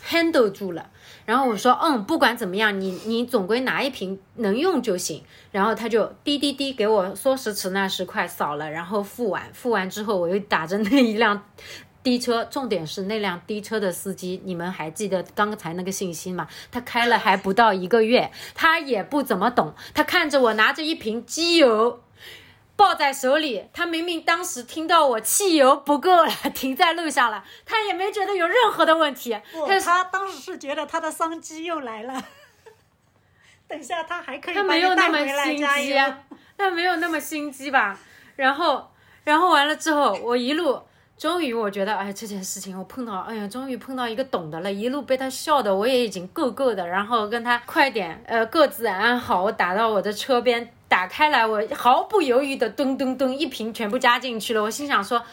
[0.06, 0.90] handle 住了。
[1.24, 5.22] 然后我说，嗯，不管怎么样，你你总归拿一瓶能用就行。
[5.52, 11.42] 然后他就滴滴滴给我说时迟那时快扫了，然后付完，付完之后我又打着那一辆
[12.02, 16.48] 滴车，重点是那辆滴车的司机，你们还记得刚才那个信息吗？
[16.70, 22.00] 他开了还不到一个月，他也不怎么懂，他看着我拿着一瓶机油。
[22.80, 29.38] 抱在手里，他明明当时听到我汽油不够了，停在路上了，他也没觉得有任何的问题。
[29.52, 32.24] 不，他是他当时是觉得他的商机又来了，
[33.68, 35.58] 等下他还可以他把没有那么心。
[35.58, 36.20] 机啊，
[36.56, 37.98] 他没有那么心机吧？
[38.36, 38.90] 然后，
[39.24, 40.80] 然后完了之后，我一路
[41.18, 50.72] 终于我觉得，哎，这件事情我碰到，哎呀，终于碰到一个懂的了，一路被他笑的，我也已经够够的，然后跟他快点，呃，各自安好，我打到我的车边。
[50.90, 54.62] 打打开来，我毫不犹豫的咚咚咚一瓶全部加进去了。
[54.62, 55.24] 我心想说，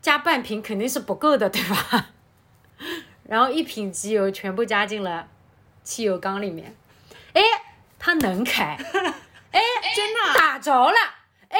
[0.00, 2.10] 加半瓶肯定是不够的，对吧？
[3.28, 5.26] 然后一瓶机油全部加进了
[5.82, 6.76] 汽油缸里面，
[7.32, 7.42] 哎，
[7.98, 8.78] 它能开，
[9.50, 9.60] 哎，
[9.96, 10.34] 真的啊？
[10.38, 10.96] 打着了，
[11.48, 11.58] 哎，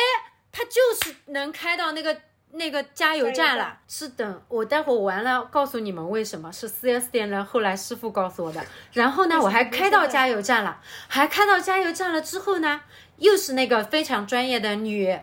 [0.53, 2.17] 它就是能开到那个
[2.53, 3.81] 那个加油站了。
[3.89, 6.53] 是等，我待会儿完了告诉你们为什么。
[6.53, 8.65] 是 4S 店的，后来师傅告诉我的。
[8.93, 12.83] 然后呢，我还开到加油站了，还开到加油站了之后呢，
[13.19, 15.19] 又是那个非常专业的女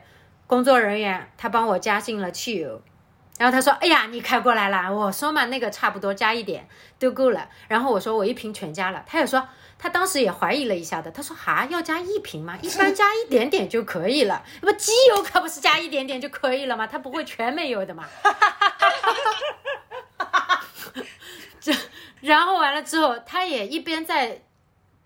[0.48, 2.82] 工作人员，她帮我加进了汽油。
[3.40, 6.68] 然后她说：“哎呀，你开过来了。”我说嘛，那个差不多加一点
[7.00, 7.50] 都够了。
[7.68, 9.04] 然后我说我一瓶全加了。
[9.08, 9.48] 她也说
[9.80, 11.10] 她当时也怀疑了一下的。
[11.10, 12.58] 她说：“哈，要加一瓶吗？
[12.62, 14.44] 一般加一点点就可以了。
[14.62, 16.86] 那么机油可不是加一点点就可以了吗？
[16.86, 18.06] 它不会全没有的嘛。
[21.60, 21.74] ”这，
[22.22, 24.44] 然后完了之后，她也一边在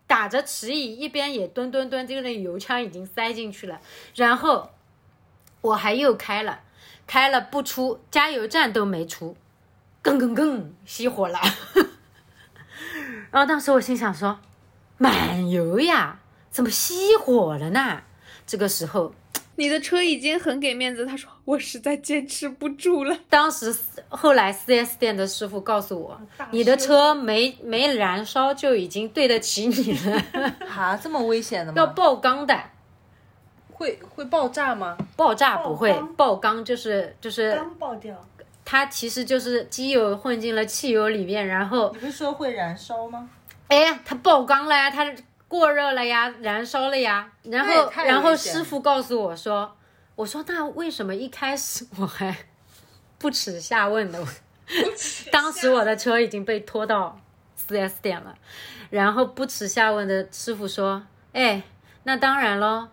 [0.07, 3.79] 打着迟疑，一边也蹲蹲蹲，这个那油枪已经塞进去了。
[4.15, 4.71] 然后
[5.61, 6.61] 我还又开了。
[7.05, 9.37] 开了不出，加油站都没出，
[10.01, 11.39] 更更更熄火了。
[13.31, 14.39] 然后当时我心想说，
[14.97, 18.03] 满油呀，怎么熄火了呢？
[18.45, 19.13] 这个时候，
[19.57, 23.17] 你的车已经很给面子，他说我实在坚持不住了。
[23.29, 23.75] 当时
[24.07, 26.19] 后来 4S 店的师傅告诉我，
[26.51, 30.23] 你的车没没燃烧就已经对得起你了，
[30.69, 31.77] 啊，这么危险的吗？
[31.77, 32.57] 要爆缸的。
[33.73, 34.97] 会会爆炸吗？
[35.15, 38.15] 爆炸不会爆，缸爆缸就是就是刚爆掉，
[38.65, 43.29] 它其实就是机油混进了汽油里面，然后你不是说会燃烧吗？
[43.67, 45.05] 哎，它爆缸了呀，它
[45.47, 47.31] 过热了呀，燃烧了呀。
[47.43, 49.77] 然后，然后师傅告诉我说，
[50.15, 52.35] 我说那为什么一开始我还
[53.17, 54.27] 不耻下问呢？
[55.31, 57.19] 当时我的车已经被拖到
[57.67, 58.35] 4S 店了，
[58.89, 61.63] 然后不耻下问的师傅说，哎，
[62.03, 62.89] 那当然咯，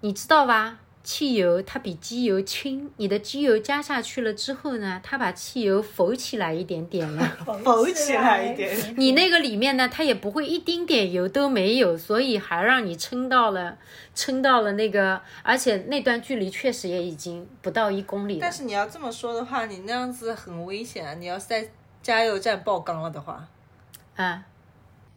[0.00, 0.78] 你知道吧？
[1.04, 7.22] 汽油它比机油轻，你的机油加下去了之后呢，它把汽油浮起来一点点了。
[7.62, 8.74] 浮起来一点。
[8.96, 13.76] 你那个里面呢，它也不会一丁点油都没有，所以还让你撑到了，
[14.14, 18.50] 撑到了那个，而且那段距离确实也已经不到一公里了但。
[18.50, 21.14] 是你要这么说的话，你那样子很危险啊！
[21.14, 21.68] 你要是在
[22.02, 23.46] 加油站爆缸了的话，
[24.16, 24.42] 啊，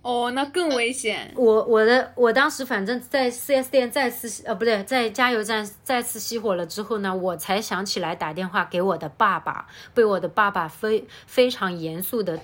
[0.02, 1.34] 哦，那更危险。
[1.36, 12.40] 我我的我当时反正在 4S 店再次呃不对，在加油站再次熄火了之后呢，我才想起来打电话给我的爸爸，被我的爸爸非非常严肃的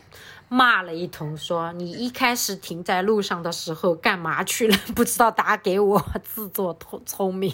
[0.50, 4.78] 骂了一通，说你一开始停在路上的时候干嘛去了？
[4.94, 7.54] 不知道打给我，自作聪聪明。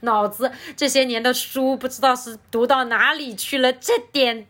[0.00, 4.46] 脑子这些年的书不知道是读到哪里去了，这点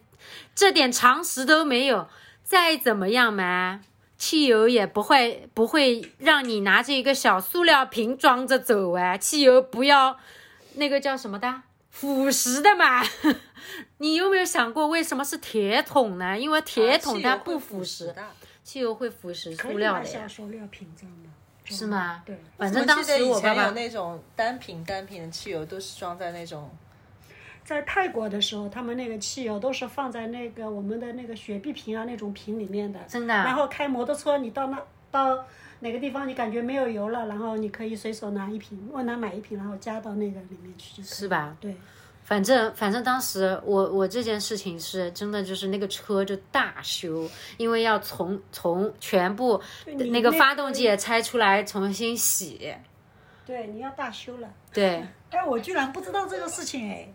[0.54, 2.06] 这点常识都没有。
[2.44, 3.80] 再怎么样嘛，
[4.16, 10.18] 汽油也不会不会让你拿着一个小塑料瓶装着走啊，汽油不要
[10.74, 13.02] 那个叫什么的腐蚀的嘛。
[13.98, 16.38] 你有没有想过为什么是铁桶呢？
[16.38, 18.22] 因为铁桶它不腐蚀，的。
[18.62, 21.28] 汽油会腐蚀塑料的呀，塑料瓶装的，
[21.76, 22.22] 是吗？
[22.24, 26.70] 对，反正当时我爸爸前有那种单瓶单瓶的汽油，都是装在那种
[27.64, 34.78] 在泰国的时候，他们那个汽油都是放在那个我们的那个雪碧瓶啊那种瓶里面的，真的啊然后开摩托车，你到那
[35.10, 35.44] 到
[35.80, 41.56] 哪个地方你感觉没有油了，然后你可以随手拿一瓶，问他买一瓶，然后加到那个里面去就可以是吧？
[41.60, 41.74] 对，
[42.22, 52.74] 反正反正当时我我这件事情是真的，就是那个车就大修，因为要从从全部那个那个发动机也拆出来重新洗。
[53.46, 54.48] 对，你要大修了。
[54.72, 57.06] 对，哎，我居然不知道这个事情哎，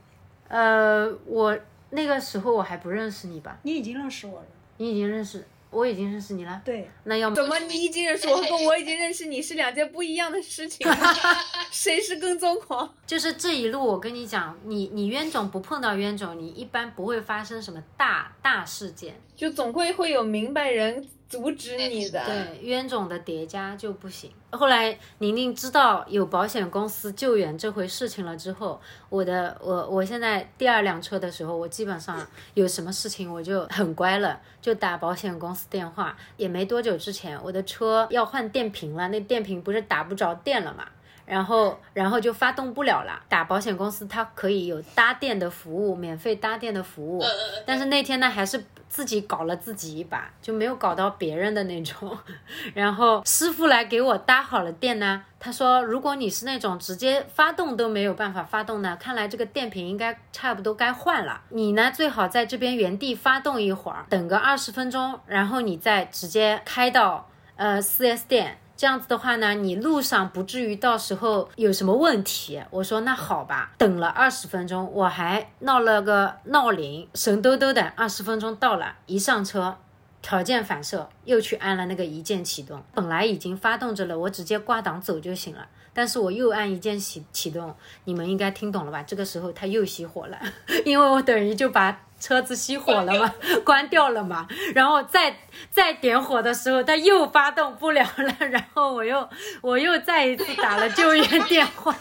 [0.50, 1.58] 呃，我
[1.92, 3.58] 那个时候我还不认识你吧？
[3.64, 4.46] 你已经认识我了。
[4.78, 6.62] 你已经认识，我已经认识你了。
[6.64, 10.88] 对，那要么怎么你已经认识我，跟我已经认识你是两件不一样的事情？
[11.72, 12.94] 谁是跟踪狂？
[13.06, 19.16] 就是这一路，我跟你讲，你你冤种不碰到冤种，你一般不会发生什么大大事件。
[19.36, 22.26] 就总会会有明白人阻止你的。
[22.26, 24.32] 对冤种的叠加就不行。
[24.50, 36.18] 后来宁宁知道有保险公司救援这回事情了之后，我的我我现在第二辆车的时候，我基本上有什么事情我就很乖了，就打保险公司电话。
[36.36, 40.88] 也没多久之前，我的车要换电瓶了，那电瓶不是打不着电了嘛？
[41.30, 43.22] 然后，然后就发动不了了。
[43.30, 47.24] 打保险公司，它可以有搭电的服务，免费搭电的服务。
[47.68, 52.18] 但是那天呢，还是自己搞了自己一把，就没有搞到别人的那种。
[52.74, 61.42] 然后师傅来给我搭好了电呢，他说，如果你是那种直接发动都没有办法发动呢，看来这个电瓶应该差不多该换了。
[61.50, 68.58] 你呢，最好在这边原地发动一会儿，等个二十分钟，然后你再直接开到呃四 S 店。
[68.80, 72.64] 这样子的话呢，你路上不至于到时候有什么问题。
[72.70, 79.76] 我说那好吧，等了二十分钟，我还闹了个闹铃，神兜兜的二十分钟到了，一上车。
[80.22, 82.82] 条件反射，又去按了那个一键启动。
[82.94, 85.68] 本来已经发动着了，我直接挂档走就行了。
[86.00, 87.76] 但是我又按一键启启动，
[88.06, 89.04] 你们应该听懂了吧？
[89.04, 90.40] 这个时候它又熄火了，
[90.86, 93.34] 因为我等于就把车子熄火了嘛，
[93.66, 94.48] 关掉了嘛。
[94.74, 95.36] 然后再
[95.70, 98.34] 再点火的时候，它又发动不了了。
[98.48, 99.30] 然后我又
[99.60, 101.94] 我又再一次打了救援电话。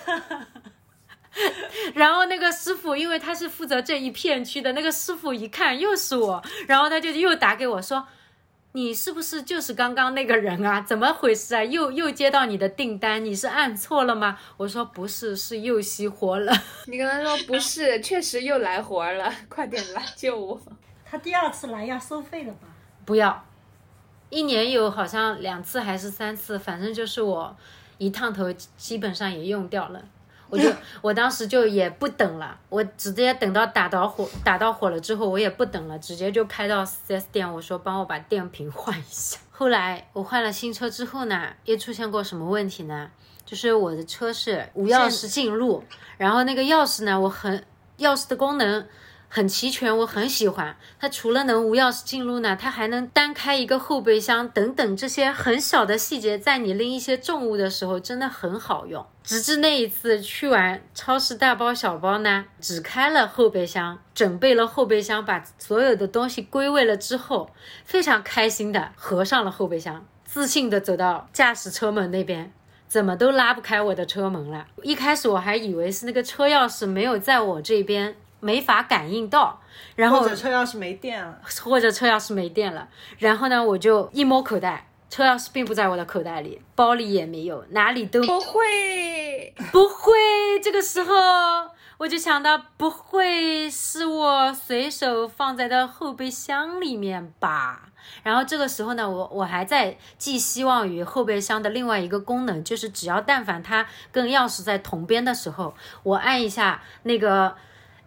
[1.94, 8.07] 然后那个师傅，因为他是负责这一片区的，那个师傅一看又是我，然后他就又打给我说
[8.78, 10.80] ：“你是不是就是刚刚那个人啊？
[10.82, 11.64] 怎么回事啊？
[11.64, 16.52] 又又接到你的订单，你是按错了吗？”我说：“不是，是又熄火了。”
[16.86, 20.62] 你跟他说不是，确实又来活了，快点来救我。
[21.04, 22.68] 他第二次来要收费了吧？
[23.04, 23.44] 不要，
[24.30, 27.56] 一年有好像两次还是三次，反正就是我
[27.96, 30.04] 一趟头基本上也用掉了。
[30.51, 30.70] 我就
[31.01, 39.38] 我当时就也不等了，我直接等到打到火打到火了之后，我也不等了，直接就开到 4S 店，我说帮我把电瓶换一下。
[39.51, 43.11] 后来我换了新车之后呢，又出现过什么问题呢？
[43.44, 45.82] 就是我的车是无钥匙进入，
[46.16, 47.64] 然后那个钥匙呢，我很
[47.99, 48.86] 钥匙的功能。
[49.30, 51.08] 很齐全，我很喜欢它。
[51.08, 59.04] 除了能无钥匙进入呢，它还能单开一个后备箱等等这些很小的细节，在你拎一些重物的时候真的很好用。
[59.22, 67.50] 直至那一次去完超市大包小包呢，只开了后备箱，准备了后备箱，把所有的东西归位了之后，
[67.84, 72.50] 非常开心的合上了后备箱，自信的走到驾驶车门那边，
[72.88, 74.66] 怎么都拉不开我的车门了。
[74.82, 78.16] 一开始我还以为是那个车钥匙没有在我这边。
[78.41, 79.61] 没法感应到，
[79.97, 90.12] 然后或者车钥匙没电了，或者车钥匙没电了，然后呢，我就一摸口袋，车钥匙并不在我的口袋里，包里也没有，哪里都不会，不会。
[90.62, 91.14] 这个时候
[91.99, 97.89] 我就想到，不会是我随手放在的后备箱里面吧？
[98.22, 105.74] 然后这个时候呢，我我还在寄希望于后备箱的另外一个功能，就是只要但凡它跟钥匙在同边的时候，
[106.05, 107.57] 我按一下那个。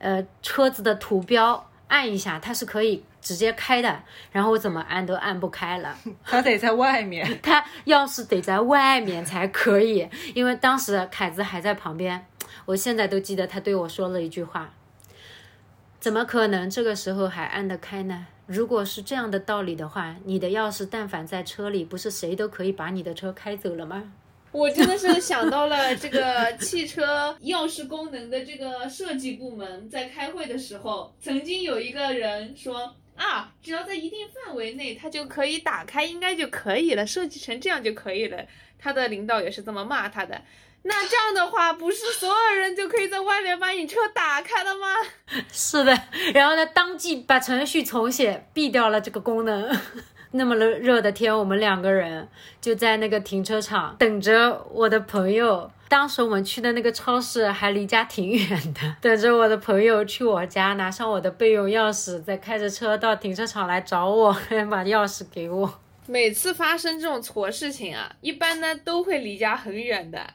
[0.02, 4.02] 呃，车子的图标按一下，它是可以直接开的。
[4.32, 5.96] 然后我怎么按都按不开了，
[6.26, 10.10] 它得在外面， 它钥匙得在外面才可以。
[10.34, 12.26] 因为当时凯子还在旁边，
[12.66, 14.74] 我现在都记得他对我说了一句话：
[16.00, 18.26] 怎么可能这个时候还按得开呢？
[18.48, 24.12] 如果是这样的道理的话，你的钥匙但凡在车里，不是谁都可以把你的车开走了吗？
[24.52, 38.46] 我真的是想到了这个汽车钥匙功能的这个设计部门，在开会的时候，曾经有一个人说啊，只要在一定范围内，它就可以打开，应该就可以了，设计成这样就可以了。
[38.78, 40.42] 他的领导也是这么骂他的。
[40.84, 44.88] 那这样的话，不是所有人就可以在外面把你车打开了吗？
[45.54, 45.96] 是的，
[46.34, 49.70] 然后呢，当即把程序重写，毙掉了这个功能。
[50.32, 52.28] 那么热热的天，我们两个人
[52.60, 55.70] 就在那个停车场等着我的朋友。
[55.90, 64.32] 当时我们去的那个超市还离家挺远的，等着我的朋友去我家拿上我的备用钥匙，再开着车到停车场来找我，
[64.72, 65.80] 把钥匙给我。
[66.08, 70.26] 每次发生这种错事情啊，一般呢都会离家很远的。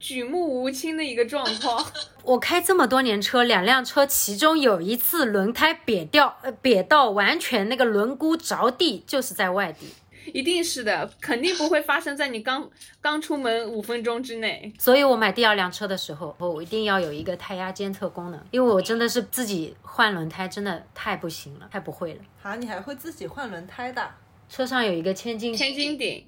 [0.00, 1.86] 举目无亲的一个状况。
[2.24, 9.86] 我开这么多年车，两辆车其中有一次轮胎瘪掉，呃，瘪到完全那个轮毂着地，就是在外地。
[10.32, 12.68] 一定是的，肯定不会发生在你刚
[13.00, 14.72] 刚出门五分钟之内。
[14.78, 22.20] 所以我买第二辆车的时候，我一定要有一个胎压监测功能，因为我真的是自己换轮胎，真的太不行了，太不会了。
[22.42, 24.08] 啊，你还会自己换轮胎的？
[24.48, 26.24] 车上有一个千斤千斤顶。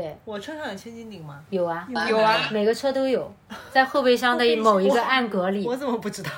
[0.00, 1.44] 对我车上有千斤顶吗？
[1.50, 3.30] 有啊，有啊，每个车都有，
[3.70, 5.66] 在后备箱的某一个暗格里。
[5.66, 6.30] 我怎么不知道？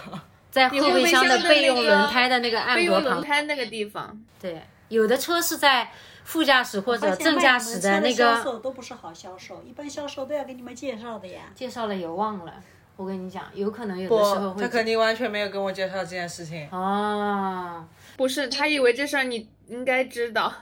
[0.51, 3.05] 在后备箱的备用轮胎的那个暗格旁。
[3.05, 4.21] 轮胎那个地方。
[4.41, 5.89] 对，有的车是在
[6.25, 8.35] 副驾驶或者正驾驶的那个。
[8.35, 11.43] 销售都不是好销售，一般销售都要给你们介绍的呀。
[11.55, 12.53] 介绍了也忘了，
[12.97, 14.61] 我跟你讲，有可能有的时候会。
[14.61, 16.69] 他肯定完全没有跟我介绍这件事情。
[16.73, 17.87] 哦，
[18.17, 20.53] 不是，他以为这事儿你应该知道。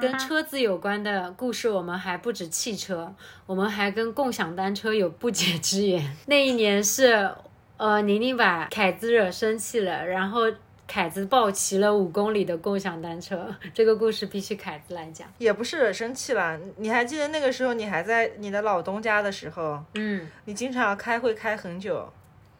[0.00, 3.14] 跟车子有关的故事，我们还不止汽车，
[3.46, 6.16] 我们还跟共享单车有不解之缘。
[6.26, 7.30] 那一年是，
[7.76, 10.42] 呃，宁宁把凯子惹生气了，然后
[10.86, 13.54] 凯子抱骑了五公里的共享单车。
[13.74, 15.28] 这个故事必须凯子来讲。
[15.38, 22.10] 也不是惹生气了，你还记得那个时候你还在你的老东家的时候，嗯，你经常要开会开很久。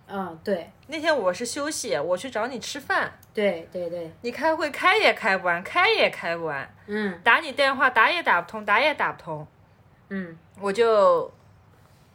[0.08, 9.46] 嗯，对那天我是休息，我去找你吃饭，对对对，你开会开也开不完，开也开不完，嗯打你电话打也打不通，打也打不通，
[10.08, 11.30] 嗯，我就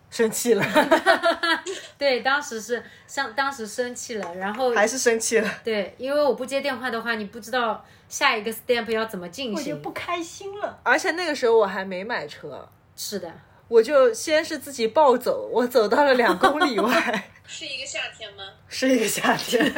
[0.09, 0.65] 生气了
[1.97, 5.49] 对，当时是像当时生气了，然后还是生气了。
[5.63, 9.83] 对，因为我不接电话的话，你不知道下一个 step 要怎么进行我就。
[9.83, 10.79] 不开心了。
[10.83, 13.31] 而且那个时候我还没买车，是的，
[13.67, 18.43] 我就先是自己暴走，我走到了两公里外， 是一个夏天吗？
[18.67, 19.73] 是一个夏天，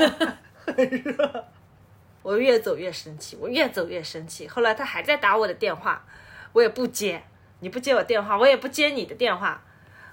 [0.66, 1.46] 很热。
[2.22, 4.48] 我越走越生气，我越走越生气。
[4.48, 6.06] 后来他还在打我的电话，
[6.54, 7.24] 我也不接。
[7.60, 9.64] 你不接我电话，我也不接你的电话。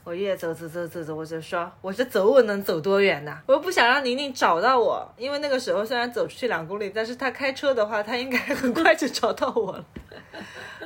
[0.04, 3.38] 我越走走走走走，我就说，我这走我能走多远呢？
[3.46, 9.84] 我又不想让宁宁找到我，因为那个时候虽然走出去两公里，但是他开车的话，他应该很快就找到我了。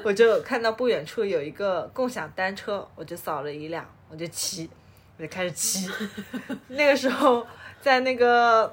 [0.03, 4.69] 我就看到不远处有一个共享单车，我就扫了一辆，我就骑，
[5.17, 5.91] 我就开始骑。
[6.69, 7.47] 那个时候
[7.81, 8.73] 在那个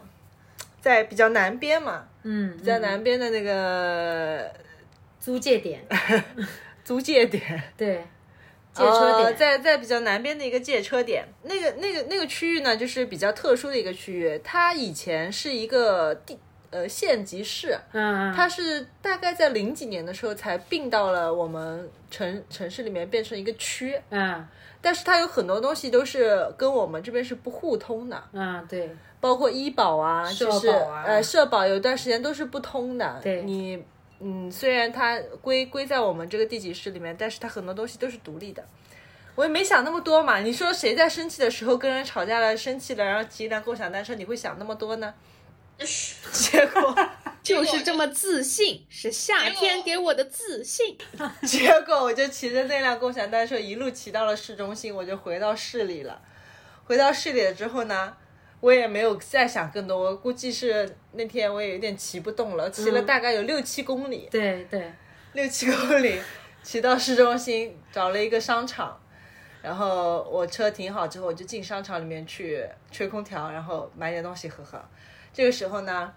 [0.81, 4.51] 在比较南边嘛，嗯，在嗯南边的那个
[5.19, 5.81] 租借点，
[6.83, 8.05] 租借点，对，
[8.73, 16.37] 借车呃点，在在比较南边的一个借车点，那个那个那个区域呢，就是比较特殊的一个区域，它以前是一个地
[16.71, 18.33] 呃县级市，嗯，嗯。
[18.33, 24.47] 它是大概在零几年的时候才并到了我们城城市里面变成一个区，嗯。
[24.81, 28.89] 但是它有很多东西都是跟我们这边是不互通的，嗯，对，
[29.21, 31.03] 包括医保啊，就是保啊。
[31.07, 33.17] 呃社保有段时间都是不通的。
[33.23, 33.43] 对。
[33.43, 33.81] 你
[34.23, 38.65] 嗯，虽然它归归在我们这个地级市里面，但是它很多东西都是独立的。
[39.35, 40.39] 我也没想那么多嘛。
[40.39, 45.13] 你说谁在生气的时候跟人吵架了、生气了，然后骑一辆共享单车，你会想那么多呢？
[45.81, 46.95] 结果
[47.41, 50.97] 就是这么自信，是夏天给我的自信。
[51.45, 56.21] 结果我就骑着那辆共享单车一路骑到了市中心，我就回到市里了。
[56.85, 58.15] 回到市里了之后呢，
[58.63, 64.89] 我也没有再想更多，我估计是那天我也有点骑不动了，骑了大概有六七公里，对对，
[65.33, 66.17] 六七公里，
[66.63, 68.97] 骑到市中心找了一个商场，
[69.61, 74.81] 然后我车停好之后，我就进商场里面去吹空调，然后买点东西喝喝。
[75.33, 76.13] 这个时候呢，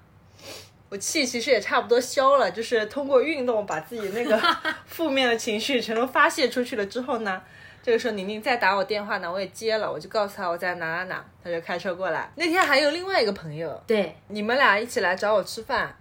[0.88, 4.40] 我气其实也差不多消了，就是通过运动把自己那个
[4.86, 7.42] 负面的情绪全都发泄出去了之后呢，
[7.87, 12.28] 这个时候宁宁再打我电话呢，我也接了，我就告诉他我在哪哪哪，他就开车过来。
[12.34, 15.95] 那天还有另外一个朋友，对你们俩一起来找我吃饭。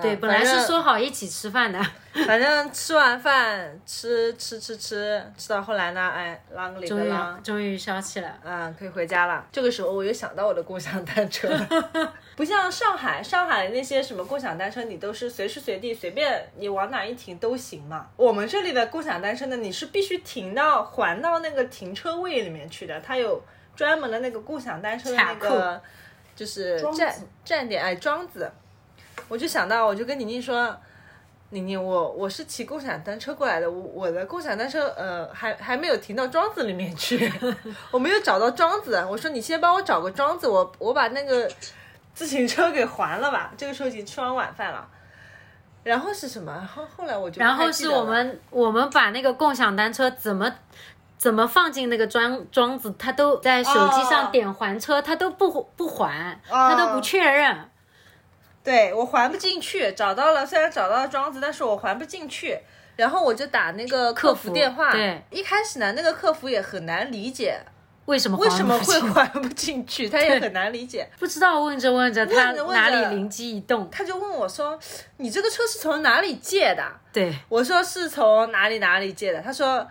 [0.00, 1.86] 对，嗯本来是说好一起吃饭的，
[2.24, 8.32] 反正吃完饭吃吃吃吃吃到后来呢，哎，啷个里终于个啷，终于消气了。
[8.44, 9.44] 嗯，可以回家了。
[9.50, 11.68] 这个时候我又想到我的共享单车了，
[12.38, 18.06] 不像上海，上海那些什么共享单车，你都是随时随地随便你往哪一停都行嘛。
[18.16, 23.42] 我们这里的共享单车呢，你是必须停到还到那个停车位里面去的，它有
[23.74, 25.82] 专门的那个共享单车的那个
[26.36, 27.12] 就是站
[27.44, 28.48] 站点，哎，桩子。
[29.26, 30.72] 我就想到，我就跟宁宁说，
[31.50, 37.28] 宁宁，我我是骑共享单车过来的，我我的共享单车呃还还没有停到庄子里面去，
[37.90, 39.04] 我没有找到庄子。
[39.10, 41.50] 我说你先帮我找个庄子，我我把那个
[42.18, 43.52] 自行车给还了吧。
[43.56, 44.84] 这个时候已经吃完晚饭了。
[45.84, 46.52] 然后是什么？
[46.74, 50.52] 后后来我就然后是我们我们把那个共享单车怎么
[51.16, 57.56] 怎么放进那个桩桩子，他都在手机哦上点还车，他都不不还，他都不确认。
[58.64, 62.58] 对我还不进去，找到了，虽然找到了桩子，但是我还不进去。
[62.96, 67.60] 然后我就打那个客服服电话，对，一开始呢，那个客服也很难理解
[68.08, 71.08] 为什么为什么会还不进去， 他也很难理解。
[71.18, 73.88] 不知道问着问着，他哪里灵机一动？
[73.92, 74.78] 他就问我说
[75.18, 76.82] ：“你这个车是从哪里借的
[77.12, 79.86] 对，？”我说：“是从哪里哪里借的。”他说：“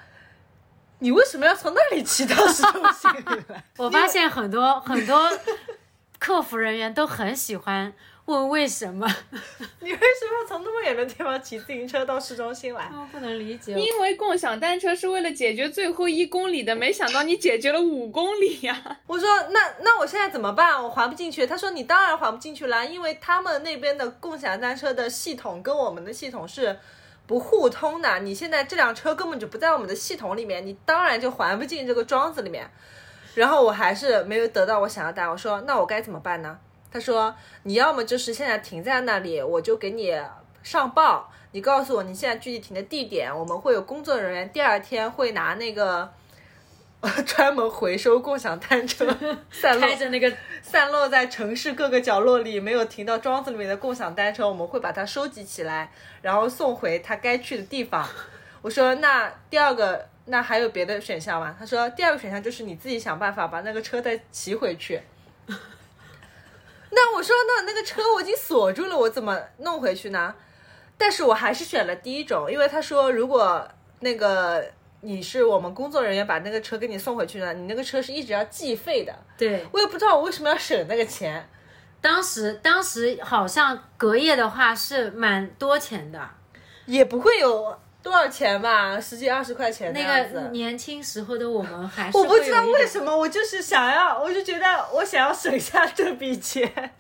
[0.99, 5.31] 你为什么要从那里骑到市中心里来 我发现很多很多
[6.17, 7.93] 客服人员都很喜欢
[8.27, 9.07] 问为什么，
[9.79, 13.73] 你为什么要从那么远的地方骑自行车到市中心来？”我不能理解。
[13.73, 20.83] 因为共享单车是为了解决最后一公里的，没想到你解决了五公里呀、 我说那那我现在怎么办？
[20.83, 21.47] 我还不进去。
[21.47, 26.77] 他说你当然还不进去啦，因为他们那边的共享单车的系统跟我们的系统是
[27.25, 28.19] 不互通的。
[28.19, 32.69] 你现在这辆车根本就不在我们的系统里面，你当然就还不进这个桩子里面。
[33.35, 35.31] 然后我还是没有得到我想要的答案。
[35.31, 36.59] 我说那我该怎么办呢？
[36.97, 40.19] 他说你要么就是现在停在那里，我就给你
[40.63, 46.11] 上报，你告诉我你现在具体停的地点，我们会有工作人员第二天会拿那个。
[47.27, 49.05] 专门回收共享单车
[49.51, 50.33] 散落开着那个
[50.63, 55.91] 散落在城市各个角落里没有停到桩子里面的共享单车，我们会把它收集起来，
[56.23, 58.03] 然后送回它该去的地方。
[58.63, 61.55] 我说那第二个，那还有别的选项吗？
[61.57, 64.99] 他说第二个选项就是你自己想办法把那个车再骑回去。
[66.89, 70.33] 那我说那那个车我已经锁住了，我怎么弄回去呢？
[70.97, 73.67] 但是我还是选了第一种，因为他说如果
[73.99, 74.65] 那个
[75.01, 79.13] 你是我们工作人员把那个车给你送回去呢，你那个车是一直要计费的。
[79.37, 81.47] 对，我也不知道我为什么要省那个钱，
[82.01, 86.29] 当时当时好像隔夜的话是蛮多钱的，
[86.85, 87.77] 也不会有
[88.07, 90.23] 多少钱吧，十几二十块钱那。
[90.29, 96.91] 个年轻时候的我们还是我不知道为什么，我就是想要，我就觉得我想要省下这笔钱。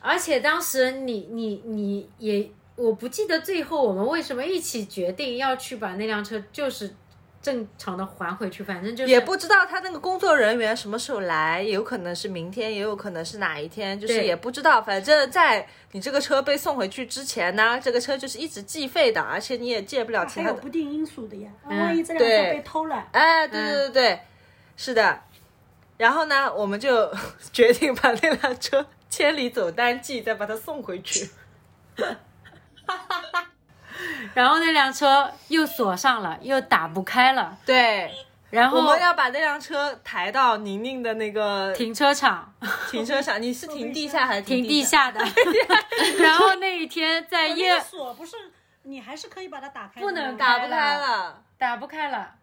[0.00, 6.92] 而且当时你你你也，我不记得最后我们为什么一起决定要去把那辆车就是
[7.40, 14.82] 正常的还回去，反正就是也不知道他那个工作人员什么时候来，有可能是明天，也有可能是哪一天，就是也不知道。
[14.82, 20.68] 反正在你这个车被送回去之前呢，这个车就是一直计费的，而且你也借不了其他的还有不。
[20.68, 24.20] 定因素的呀，嗯万一这辆车被偷了，哎，对对对对，
[24.76, 25.22] 是的。
[25.96, 27.10] 然后呢，我们就
[27.52, 31.30] 决定把那辆车千里走单骑，再把它送回去。
[34.34, 38.12] 然后那辆车又锁上了，又打不开了，对，
[38.50, 42.52] 然后我们要把那辆车抬到宁宁的那个停车场
[42.90, 43.40] 停车场。
[43.40, 44.84] 你是停地下还是停地地？
[44.84, 45.20] 下的，
[46.20, 48.36] 然后那一天在夜个锁不是
[48.82, 52.34] 你还是可以把它打开，不能打不开了，打不开了，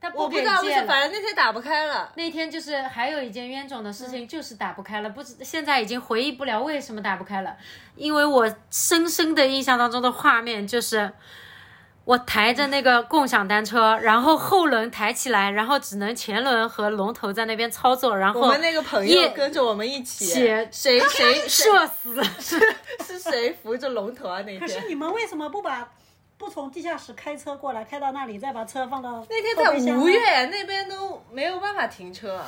[0.00, 2.12] 他我不知道为什么，反正那天打不开了。
[2.16, 7.56] 那天就是还有一件冤种的事嗯情，就是打不开了，不知现在已经回忆不了为什么打不开了，
[7.94, 11.12] 因为我深深的印象当中的画面就是。
[12.06, 22.22] 我抬着那个共享单车，然后后轮抬起来，然后只能前轮和龙头在那边操作，然后我们那个朋友夜跟着我们一起，谁谁谁社死。
[23.04, 24.40] 是谁扶着龙头啊？
[24.42, 25.88] 那天可是你们为什么不把
[26.38, 32.42] 不从地下室开车过来，开到那里，再把车放到那天在吴越那边都没有办法停车，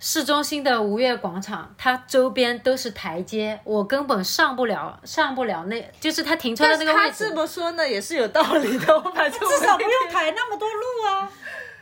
[0.00, 7.24] 市中心的吴越广场，它周边都是台阶，我根本上不了，上不了那，就是它停车的那个位置。
[7.24, 8.98] 他这么说呢也是有道理的。
[8.98, 11.30] 我反正我至少不用抬那么多路啊。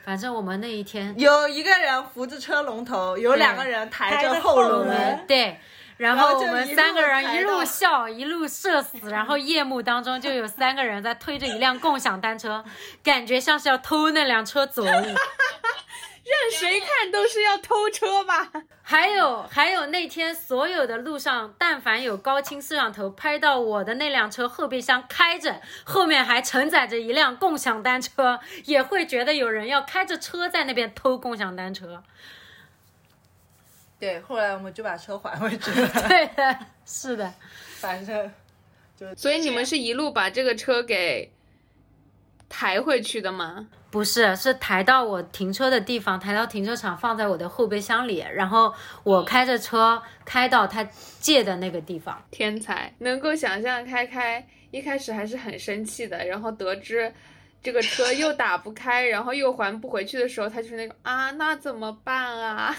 [0.05, 4.87] 反正我们那一天有一个人扶着车龙头，有两个人抬着后轮。
[4.87, 5.59] 轮对，
[6.01, 12.65] 然然后我们三个人一路笑，一路社死，然后夜幕当中就有三个人在推着一辆共享单车，
[13.05, 14.83] 感觉像是要偷那辆车走。
[16.31, 18.51] 任谁看都是要偷车吧？
[18.81, 32.03] 还有还有那天所有的路上，但凡有高清摄像头拍到我的那辆车后备箱开着，后面还承载着一辆共享单车，也会觉得有人要开着车在那边偷共享单车。
[34.01, 35.89] 对，后来我们就把车还回去了。
[36.09, 37.33] 对的，是的，
[37.77, 38.33] 反正
[38.97, 41.31] 就所以你们是一路把这个车给
[42.49, 43.69] 抬回去的吗？
[43.91, 48.73] 不是，是抬到我停车的地方，抬到停车场，放在我的后备箱里，然后
[49.03, 50.83] 我开着车开到他
[51.19, 52.23] 借的那个地方。
[52.31, 57.13] 天才，能够想象开开一开始还是很生气的，然后得知
[57.63, 62.75] 这个车又打不开，然后又还不回去的时候，他就是那种啊，那怎么办啊？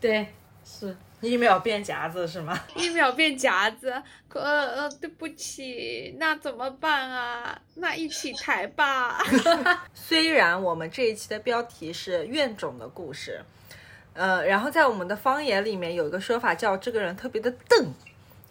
[0.00, 0.26] 对，
[0.64, 0.96] 是。
[1.20, 2.56] 一秒变夹子是吗？
[2.76, 3.92] 一秒变夹子，
[4.28, 7.60] 可呃呃，对不起，那怎么办啊？
[7.74, 9.18] 那一起抬吧。
[9.92, 13.42] 虽然我们这一期的标题是怨种的故事，
[14.12, 17.92] 呃，然后在我们的方言里面有一个说法叫这个人特别的瞪，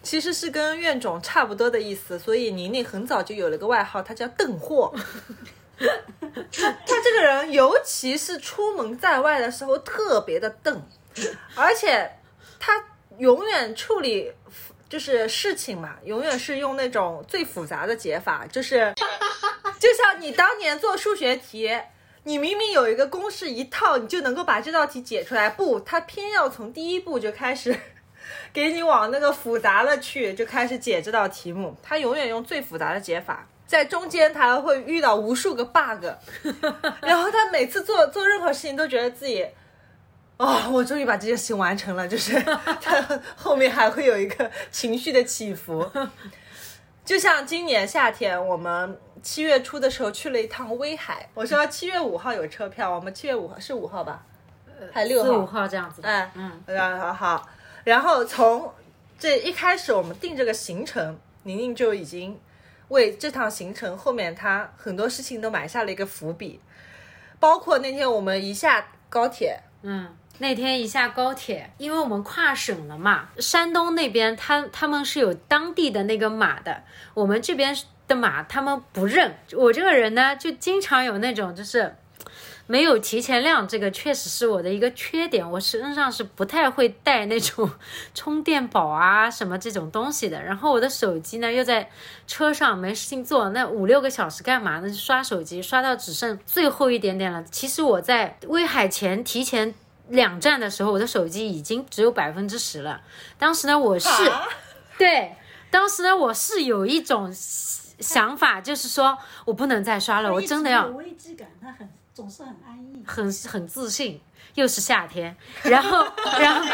[0.03, 4.93] 其实是跟怨种差不多的意思，所以宁宁很早就有了个外号，他叫瞪货。
[5.79, 10.81] 他他这个人，尤其是出门在外的时候，特别的瞪，
[11.55, 12.11] 而且
[12.59, 12.84] 他
[13.18, 14.32] 永远处理
[14.89, 18.93] 就是事情嘛，永远是用那种最复杂的解法，就是
[19.80, 21.70] 就像你当年做数学题，
[22.24, 27.78] 你明明有一个公式一套，你就能够把这道题解出来，不，他偏要从第一步就开始
[28.53, 31.76] 给你往那个复杂了去，就开始解这道题目。
[31.84, 36.05] 他永远用最复杂的解法，在中间他会遇到无数个 bug，
[37.01, 39.45] 然后他每次做做任何事情都觉得自己。
[40.38, 42.39] 哦，我终于把这件事情完成了，就是
[42.79, 45.89] 他后面还会有一个情绪的起伏，
[47.03, 54.23] 就像今年夏天我们七月初的时候去了一趟威海，我说七月五号有车票，我们七月五号是五号吧，
[54.93, 55.25] 还六号？
[55.25, 56.01] 四五号这样子。
[56.01, 56.07] 的。
[56.07, 57.49] 哎，嗯，然后好，
[57.83, 58.71] 然后从
[59.17, 62.39] 这一开始我们定这个行程，宁宁就已经
[62.89, 66.59] 为这趟行程后面他很多事情都埋下了一个伏笔，
[67.39, 76.83] 包括那天我们一下高铁，嗯，那天一下高铁，因为我们跨省了嘛，山东那边他他们是有当地的那个码的，
[77.13, 77.75] 我们这边
[78.07, 79.35] 的码他们不认。
[79.53, 81.95] 我这个人呢，就经常有那种就是
[82.67, 85.49] 没有提前量，这个确实是我的一个缺点。
[85.51, 87.69] 我身上是不太会带那种
[88.13, 90.43] 充电宝啊什么这种东西的。
[90.43, 91.89] 然后我的手机呢又在
[92.27, 94.93] 车上没事情做，那五六个小时干嘛呢？
[94.93, 97.43] 刷手机，刷到只剩最后一点点了。
[97.45, 99.73] 其实我在威海前提前
[100.10, 103.01] 两站的时候，我的手机已经只有百分之十了。
[103.38, 104.10] 当时呢，我是
[104.97, 105.36] 对，
[105.70, 113.03] 当时呢我是有一种想法，就是说我不能再刷了，我真的要危机感，他很总是很安逸。
[113.05, 114.20] 很很自信，
[114.55, 116.05] 又是夏天，然后
[116.39, 116.66] 然后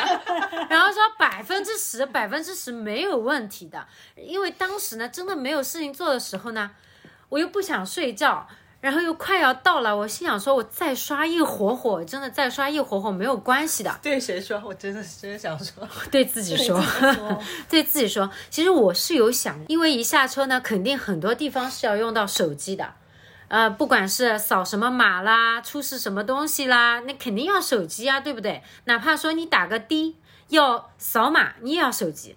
[0.70, 6.72] 然后说百分之十百分之十没有问题的，因为当时呢真的没有事情做的时候呢，
[7.30, 8.48] 我又不想睡觉。
[8.84, 13.98] 然后又快要到了，我心想说，我再刷一会会，真的再刷一会会没有关系的。
[14.02, 14.62] 对谁说？
[14.66, 16.84] 我真的是真想 说，对自己说，
[17.70, 18.30] 对自己说。
[18.50, 22.96] 其实我是有想，因为一下车呢，肯定很多地方是要用到手机的。
[23.48, 28.64] 呃，不管是扫什么码啦，出示什么东西啦，那肯定要手机啊，对不对？
[28.84, 30.18] 哪怕说你打个的
[30.50, 32.36] 要扫码，你也要手机。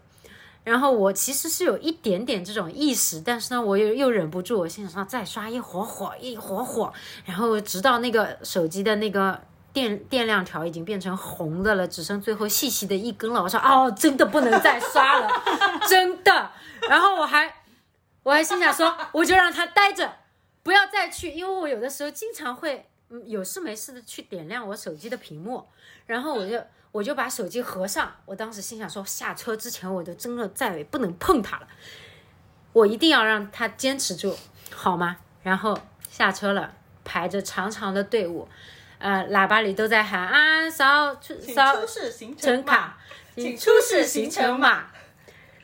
[0.67, 6.93] 然后我其实是有一点点这种意识，但是呢，我又又忍不住，我心想说再刷一会会一会会，
[7.25, 9.41] 然后直到那个手机的那个
[9.73, 13.41] 电电量条已经变成红的了，只剩最后细细的一根了。
[13.41, 15.31] 我说哦，真的不能再刷了，
[15.89, 16.51] 真的。
[16.89, 17.55] 然后我还
[18.25, 20.11] 我还心想说，我就让它待着。
[20.64, 22.89] 不要再去，因为我有的时候经常会，
[23.25, 25.65] 有事没事的去点亮我手机的屏幕，
[26.07, 28.13] 然后我就我就把手机合上。
[28.25, 31.69] 我当时心想说，下车之前我就真的再也不能碰它了，
[32.73, 34.37] 我一定要让它坚持住，
[34.73, 35.19] 好吗？
[35.43, 35.79] 然后
[36.11, 38.49] 下车了，排着长长的队伍，
[38.99, 42.99] 呃，喇叭里都在喊啊，扫出扫出示行程卡，
[43.35, 44.87] 请出示行程码。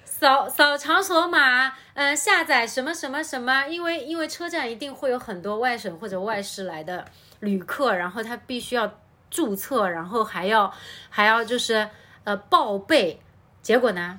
[0.05, 3.67] 扫扫场所码，嗯，下载什么什么什么？
[3.67, 7.05] 因为因为车站一定会有很多外省或者外市来的
[7.43, 8.99] 旅客，然后他必须要
[9.31, 10.73] 注册，然后还要
[11.11, 11.89] 还要就是
[12.25, 13.21] 呃报备。
[13.61, 14.19] 结果呢，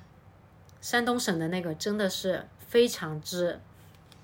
[0.79, 3.59] 山东省的那个真的是非常之。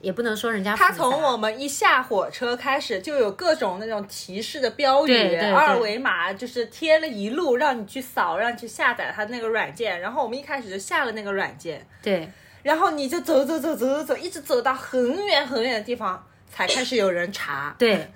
[0.02, 10.00] 也不能说人家他从我们一下火车开始就有各种那种提示的标语，二维码就是贴了一路让你去扫，让你去下载他那个软件。
[10.00, 12.32] 然后我们一开始就下了那个软件，对，
[12.64, 18.10] 然后你就走走走走走走，一直走到很远很远的地方才开始有人查，对。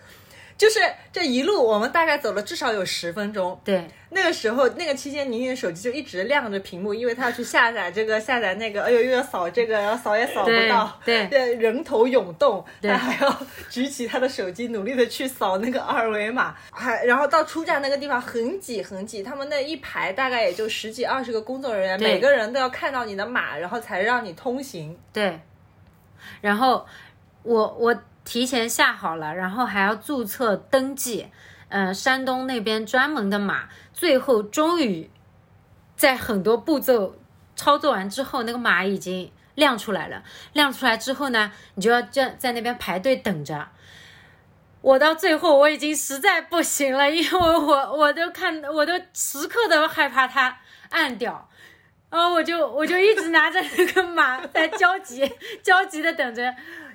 [0.58, 0.80] 就是
[1.12, 3.60] 这一路，我们大概走了至少有十分钟。
[3.64, 13.40] 对，那个时候那个期间，宁宁的手机就一直亮着屏幕，因为他要去下载这个，下载那个，哎呦，又要扫这个，然后扫也扫不到，对，人头涌动，他还要
[13.70, 24.98] 举起他的手机，努力的去扫那个二维码，还然后到出站那个地方很挤很挤，他们那一排大概也就十几二十个工作人员，每个人都要看到你的码，然后才让你通行。
[25.12, 25.40] 对，
[26.42, 26.86] 然后
[27.42, 27.96] 我我。
[28.26, 31.30] 提前下好了，然后还要注册登记，
[31.70, 35.10] 嗯，山东那边专门的码，最后终于
[35.96, 37.16] 在很多步骤
[37.56, 40.24] 操作完之后，那个码已经亮出来了。
[40.54, 43.68] 亮出来之后呢，你就要在在那边排队等着。
[44.82, 50.58] 我到最后我已经实在不行了，因为我我都看我都时刻都害怕它
[50.90, 51.50] 按掉，
[52.10, 56.54] 然后我就我就一直拿着那个码在焦急焦急的等着。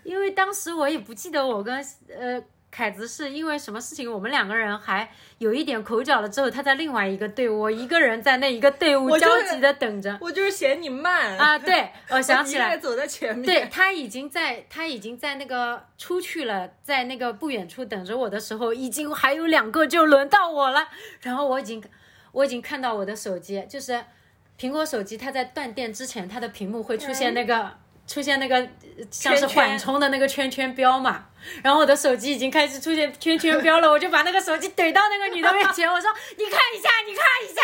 [0.09, 5.07] 因为当时我也不记得我跟呃凯子是因为什么事情，我们两个人还
[5.37, 6.29] 有一点口角了。
[6.29, 10.17] 之后他在另外一个队伍，我一个人在那一个队伍焦急的等着。
[10.19, 11.59] 我就是嫌你慢啊！
[11.59, 13.45] 对，我想起来， 走在前面。
[13.45, 20.89] 对他已经在，他已经在那个出去了，在那个不远处等着我的时候，已经还有两个就轮到我了。
[21.21, 21.85] 然后我已经，
[22.33, 24.03] 我已经看到我的手机，就是
[24.59, 27.73] 苹果手机，它在断电之前，它的屏幕会出现那个。
[28.09, 28.69] 出现那个
[29.11, 31.27] 像是缓冲的那个圈圈标嘛，
[31.63, 37.63] 然后我的手机已经开始出现圈圈标了， 我就把那个手机怼到那个女的面前，我说：“你看一下，你看一下。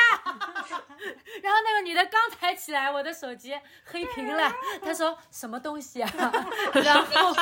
[1.42, 6.10] ”然后那个女的刚抬起来，我的手机黑屏了，她说：“什么东西啊？”
[6.84, 7.34] 然后。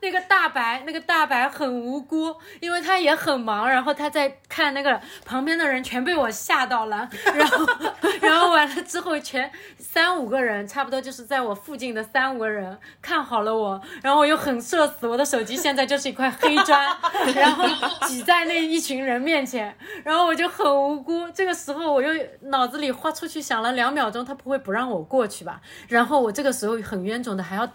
[0.00, 7.66] 那个大白，那个大白很无辜，因为他也很忙，然后他在看那个旁边的人全被我吓到了，然后，
[8.20, 16.86] 然后完了之后，全三五个人，差不多就是在我附近的三五个人看好了我，然后我又很社死，我的手机现在就是一块黑砖，
[17.34, 17.64] 然后
[18.06, 25.60] 挤在那一群人面前，然后我就很无辜，这个时候我又脑子里花出去想了两秒钟，他不会不让我过去吧？
[25.88, 27.68] 然后我这个时候很冤种的还要。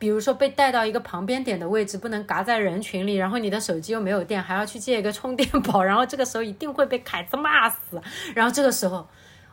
[0.00, 8.00] 比如说被带到一个旁边点的位置，不能嘎在人群里，然后你的手机又没有电，还要去借一个充电宝，然后这个时候一定会被凯子骂死。
[8.34, 9.06] 然后这个时候，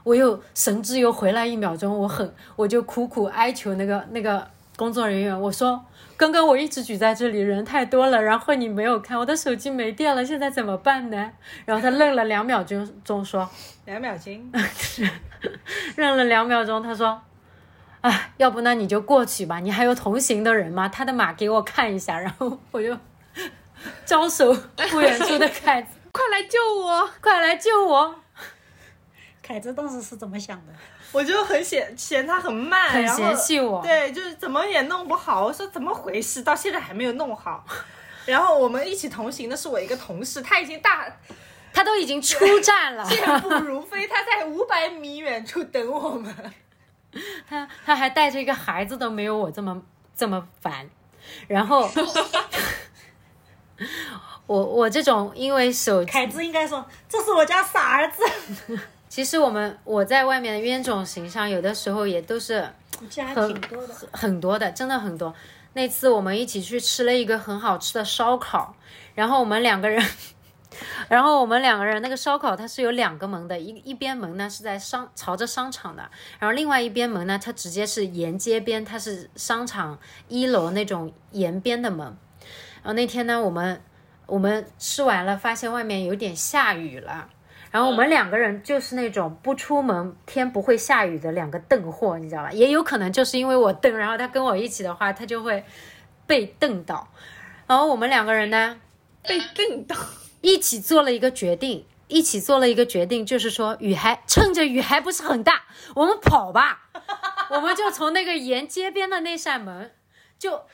[0.04, 5.84] 我又神智又回来一秒钟，我很 我就苦苦哀求那个那个工作人员，我说
[6.16, 11.30] 刚刚我一直举在这里，人太多了，然后你没有看，我的手机没电了，现在怎么办呢？
[11.66, 13.48] 然后他愣了两秒钟，钟说，
[13.84, 14.52] 两秒钟，
[15.98, 17.22] 愣了两秒钟，他说，
[18.02, 20.88] 哎，要不那你就过去吧，你还有同行的人吗？
[20.88, 22.95] 他的马给我看一下，然后我就
[24.06, 24.54] 招手
[24.89, 27.10] 不远处的凯子， 快来救我！
[27.22, 28.16] 快来救我！
[29.41, 30.74] 凯子当时是怎么想的？
[31.14, 35.45] 我就很嫌嫌他很慢，很然后嫌弃我对，就是怎么也弄不好。
[35.45, 37.66] 我说怎么回事，到现在还没有弄好。
[38.26, 41.08] 然后我们一起同行的是我一个同事，他已经大
[41.74, 46.36] 他都已经出站了，健步如飞，他在五百米远处等我们。
[47.47, 49.82] 他他还带着一个孩子，都没有我这么
[50.16, 50.89] 这么烦。
[51.47, 51.89] 然后
[54.47, 58.24] 我我这种因为手机，凯子应该说：“这是我家傻儿子。
[59.10, 62.68] 其实我们我在外面的冤种形象，有的时候也都是”
[63.10, 63.93] 家还挺多的。
[64.12, 65.34] 很多的，真的很多。
[65.74, 68.76] 那次我们一起去吃了一个很好吃的烧烤，
[69.14, 70.03] 然后我们两个人，
[71.09, 76.09] 然后我们两个人那个烧烤它是有两个门的，一一边门呢是在商朝着商场的，
[76.39, 79.97] 然后另外一边门呢它直接是沿街边，它是商场
[80.28, 82.05] 一楼那种沿边的门。
[82.84, 83.82] 然后那天呢，我们
[84.26, 87.30] 我们吃完了，发现外面有点下雨了。
[87.70, 92.51] 然后我们两个人就是那种不出门天不会下雨的两个瞪货，你知道吧？
[92.51, 95.63] 也有可能就是因为我瞪，然后他跟我一起的话，他就会
[96.26, 97.07] 被瞪到。
[97.68, 98.80] 然后我们两个人呢，
[99.22, 99.95] 被瞪到，
[100.41, 105.63] 一起做了一个决定，一起做了一个决定，就是说雨还趁着雨还不是很大，
[105.95, 106.89] 我们跑吧，
[107.51, 109.93] 我们就从那个沿街边的那扇门
[110.38, 110.65] 就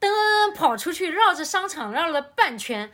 [0.00, 2.90] 噔跑出去，绕着商场绕了半圈。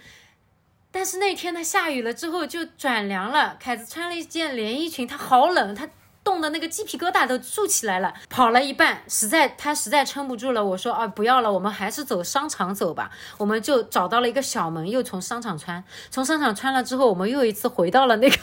[0.91, 3.57] 但是那天它，下雨了之后就转凉了。
[3.61, 5.89] 凯子穿了一件连衣裙，它好冷，她
[6.27, 8.13] 冻的那个鸡皮疙瘩都竖起来了。
[8.29, 13.09] 跑了一半，实在他实在撑不住了，我说啊，不要了，我们还是走商场走吧。
[13.39, 15.83] 我们就找到了一个小门，又从商场穿。
[16.11, 18.37] 从商场穿了之后，我们又一次回到了那个，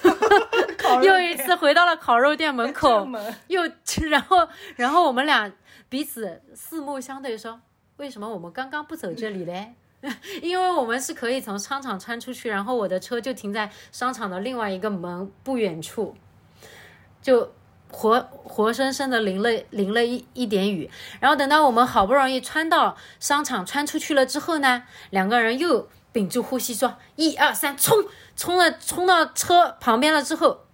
[1.03, 3.05] 又一次回到了烤肉店门口，
[3.47, 3.61] 又
[4.09, 5.51] 然后然后我们俩
[5.89, 7.59] 彼此四目相对说，
[7.97, 9.73] 为什么我们刚刚不走这里嘞？
[10.41, 16.13] 因为我们是可以从商场穿出去，然后我的车就停在商场的另外一个门不远处，
[17.21, 17.53] 就
[17.93, 20.89] 活活生生的淋了淋了一一点雨。
[21.21, 28.03] 然后等到我们好不容易穿到商场穿出去了之后呢，两个人又屏住呼吸说一二三冲，
[28.35, 30.65] 冲了冲到车旁边了之后，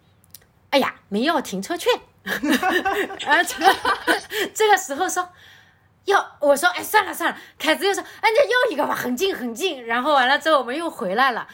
[0.72, 1.94] 哎呀没要停车券，
[2.24, 3.76] 然后这个
[4.56, 5.30] 这个时候说。
[6.06, 9.86] 要我说，哎，算了算了，凯子又说，哎，那要一个吧，很近很近。
[9.86, 11.48] 然后完了之后，我们又回来了。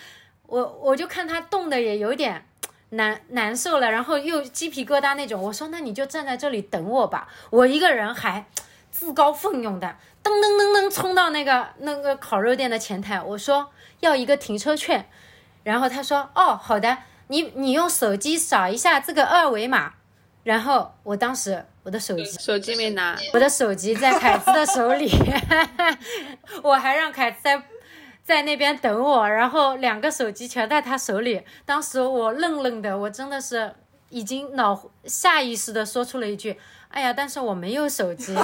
[0.47, 2.47] 我我就看他冻的也有点
[2.95, 5.41] 难难受了，然后又鸡皮疙瘩那种。
[5.41, 7.27] 我说，那你就站在这里等我吧。
[7.49, 8.45] 我一个人还
[8.91, 13.69] 自告奋勇的噔噔噔噔冲到那个那个烤肉店的前台，我说
[13.99, 15.07] 要一个停车券。
[15.63, 19.93] 然后他说，哦，好的，你你用手机扫一下这个二维码。
[20.43, 25.11] 然后我当时我的手机手机没拿，我的手机在凯子的手里，
[26.61, 27.63] 我还让凯子在
[28.25, 31.43] 在那边等我，然后两个手机全在他手里。
[31.63, 33.75] 当时我愣愣的，我真的是
[34.09, 36.59] 已经脑下意识的说出了一句
[36.89, 38.35] ：“哎呀，但是我没有手机。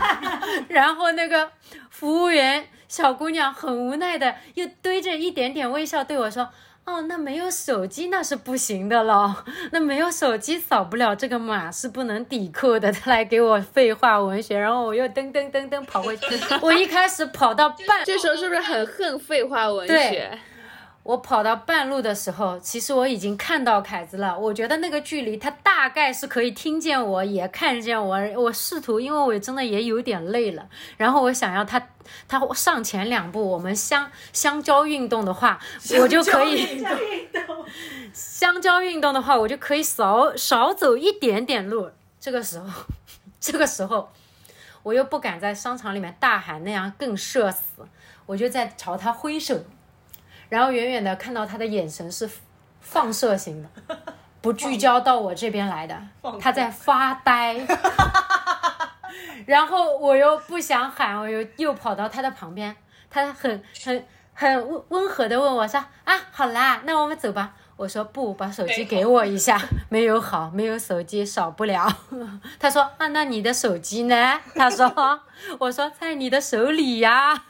[0.68, 1.50] ”然后那个
[1.88, 6.50] 服务员小姑娘很无奈的又堆着一点点微笑对我说。
[6.84, 12.92] 哦，那没有手机那是不行的了， 那没有手机扫不了这个码是不能抵扣的。
[12.92, 16.26] 他来给我废话文学，然后我又噔噔噔噔跑回去。
[16.60, 20.38] 我一开始跑到半，这时候是不是很恨废话文学？
[21.04, 24.38] 我跑到半路的时候，其实我已经看到凯子了。
[24.38, 28.16] 我觉得那个距离，他大概是可以听见我，也看见我。
[28.36, 30.68] 我试图，因为我真的也有点累了。
[30.96, 31.88] 然后我想要他，
[32.28, 35.58] 他上前两步，我们相相交运动的话，
[36.00, 36.84] 我就可以。
[38.12, 41.90] 相交运动的话，我就可以少少走一点点路。
[42.20, 42.84] 这个时候，
[43.40, 44.12] 这个时候，
[44.84, 47.82] 我又不敢在商场里面大喊，那样更社死。
[48.26, 49.64] 我就在朝他挥手。
[50.52, 52.28] 然后远远的看到他的眼神是
[52.78, 53.96] 放射型的，
[54.42, 55.98] 不聚焦到我这边来的，
[56.38, 57.56] 他在发呆。
[59.46, 62.76] 然后我又不想喊，我又又跑到他的旁边，
[63.08, 71.90] 他很很很温温和的问我说：“啊，好啦，那我们走吧。”我说：“不，把手机给我一下，没有 好，没有手机少不了。
[72.60, 75.18] ”他说：“啊，那你的手机呢？”他说
[75.58, 77.44] ：“我说在你的手里呀。”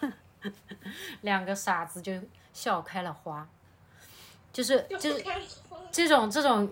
[1.23, 2.13] 两个傻子就。
[2.53, 3.47] 笑开了花，
[4.53, 5.25] 就是就是
[5.91, 6.71] 这种这种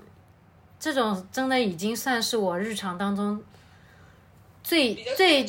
[0.79, 3.43] 这种真的已经算是我日常当中
[4.63, 5.47] 最最。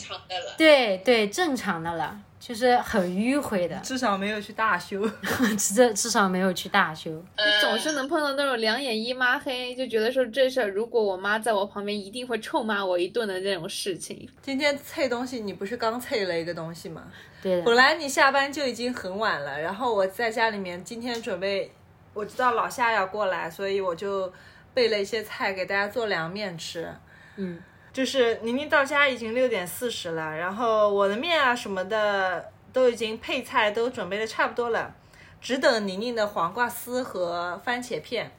[0.57, 5.07] 对对正常的了，就是很迂回的，至少没有去大修。
[5.55, 7.23] 至至少没有去大修。
[7.61, 14.27] 总是能碰到那种两眼一抹黑，就觉得说这事儿如果我妈在我旁边，一定会臭骂我一顿的这种事情。
[14.41, 17.03] 今天测东西，你不是刚测了一个东西吗？
[17.43, 21.71] 对的，本来你下班就已经很晚了，然后我在家里面今天准备，
[22.15, 24.33] 我知道老夏要过来，所以我就
[24.73, 26.91] 备了一些菜给大家做凉面吃。
[27.35, 27.59] 嗯，
[27.93, 34.93] 就是宁宁到家已经六点四十了，然后我的面啊什么的都已经配菜都准备的差不多了，
[35.41, 38.31] 只等宁宁的黄瓜丝和番茄片。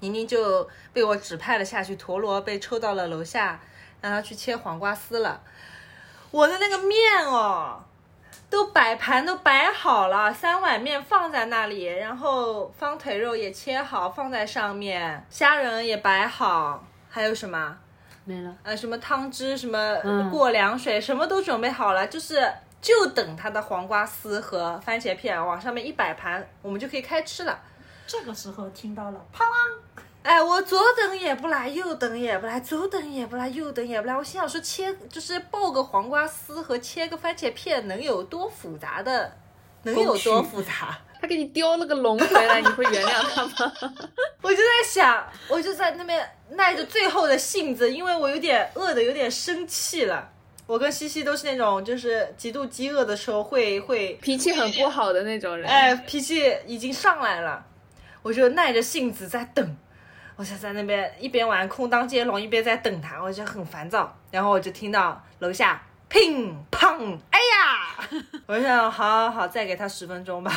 [0.00, 3.60] 宁宁就被我指派了下去，陀螺被抽到了楼下，
[4.00, 5.40] 让他去切黄瓜丝了。
[6.30, 7.82] 我的那个面哦，
[8.50, 17.78] 都摆盘都摆好了，三碗面放在那里，然后方腿肉也切好放在上面，虾仁也摆好，还有什么？
[18.28, 18.54] 没了。
[18.62, 22.46] 呃，什么汤汁，什么嗯过凉水，什么都准备好了，就是
[22.82, 27.58] 就等它的黄瓜丝和番茄片往上面一摆盘，我们就可以开吃了。
[28.06, 29.42] 这个时候听到了，砰！
[30.22, 34.14] 哎，我左等也不来，右等也不来，左等也不来，右等也不来。
[34.14, 39.32] 我心想说，切就是爆个黄瓜丝和切个番茄片，能有多复杂的？
[39.84, 40.98] 能有多复杂？
[41.20, 43.72] 他给你叼了个龙回来，你会原谅他吗？
[44.42, 50.30] 我就在想，我就在那边耐着最后的性子，因为我有点饿的有点生气了。
[50.66, 55.66] 我跟西西都是那种，就是极度饥饿的时候会会脾气很不好的那种人。
[55.66, 57.64] 哎，脾气已经上来了，
[58.22, 59.76] 我就耐着性子在等，
[60.36, 64.14] 我就在那边一边玩空当接龙，一边在等他，我就很烦躁。
[64.30, 68.08] 然后我就听到楼下乒乓，哎呀，
[68.46, 70.52] 我就想，好好好，再给他十分钟吧。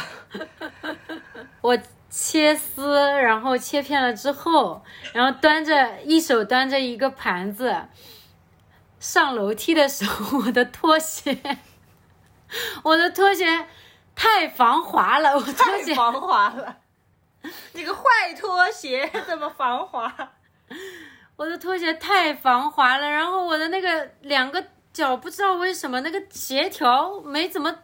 [1.62, 1.78] 我
[2.10, 4.84] 切丝，然后切片了之后，
[5.14, 7.88] 然后端着一手端着一个盘子，
[9.00, 11.38] 上楼梯的时候，我的拖鞋，
[12.84, 13.68] 我的拖鞋
[14.16, 16.78] 太防滑了，我拖鞋太防滑了，
[17.74, 18.04] 你个坏
[18.40, 20.32] 拖鞋怎么防滑？
[21.36, 24.64] 我的拖鞋太防滑了，然后我的那个两个
[24.94, 27.76] 脚不知道为什么那个协调没怎么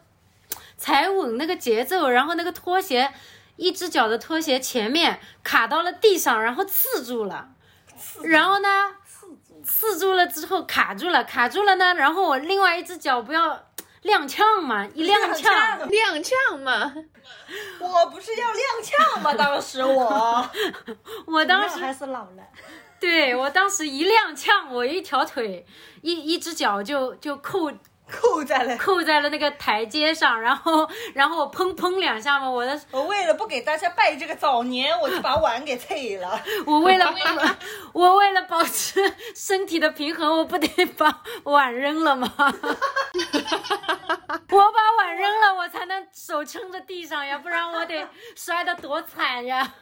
[0.76, 3.12] 踩稳那个节奏，然后那个拖鞋
[3.56, 7.48] 一只脚的拖鞋前面卡到了地上，然后刺住了，
[8.22, 8.68] 然后呢
[9.64, 13.64] 刺住了之后卡住了，卡住了呢，然后我另外一只脚不要
[14.02, 16.94] 踉跄嘛，一踉跄，踉跄嘛，
[17.80, 19.34] 我不是要踉跄吗？
[19.34, 20.48] 当时我，
[21.26, 22.42] 我当时还是老了，
[23.00, 25.64] 对我当时一踉跄，我一条腿
[26.02, 27.70] 一一只脚就就扣
[28.10, 28.76] 扣在了。
[28.78, 36.40] 扣在了那个台阶上，然后然后我砰砰两下嘛，我的我为了不给大家拜这个早年，我就把碗给碎了。
[36.66, 37.14] 我为了
[37.92, 39.00] 我为了保持
[39.34, 42.32] 身体的平衡，我不得把碗扔了吗？
[44.50, 49.74] 我把碗扔了，我才能手撑着地上呀，不然我得摔得多惨呀！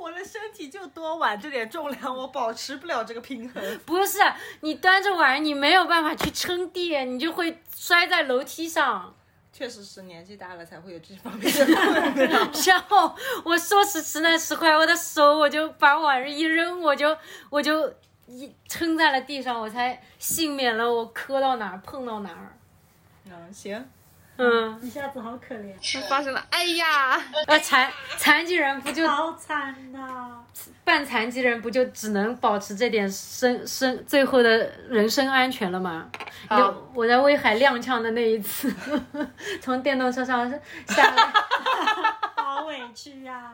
[0.00, 3.62] 我的身体就多碗这点重量，我保持不了这个平衡。
[3.84, 4.18] 不是
[4.60, 9.14] 你端着碗，你没有办法去撑地，你就会摔在楼梯上。
[9.52, 12.50] 确实是年纪大了才会有这方面的困扰。
[12.66, 17.14] 然后我说时迟那时快，我的手我就把碗一扔，我就
[17.50, 17.92] 我就
[18.26, 22.56] 一撑在了地上，我才幸免了我磕到哪儿碰到哪儿。
[23.26, 23.86] 嗯，行，
[24.42, 25.74] 嗯，一下子好可怜，
[26.08, 30.42] 发生了，哎呀，呃，残残疾人不就好惨呐、
[30.82, 34.48] 半残疾人不就只能保持这点生生最后的
[34.88, 36.06] 人身安全了吗？
[36.50, 38.72] 有我在威海踉跄的那一次，
[39.60, 40.50] 从电动车上
[40.88, 41.32] 下来，
[42.60, 43.52] 好委屈呀、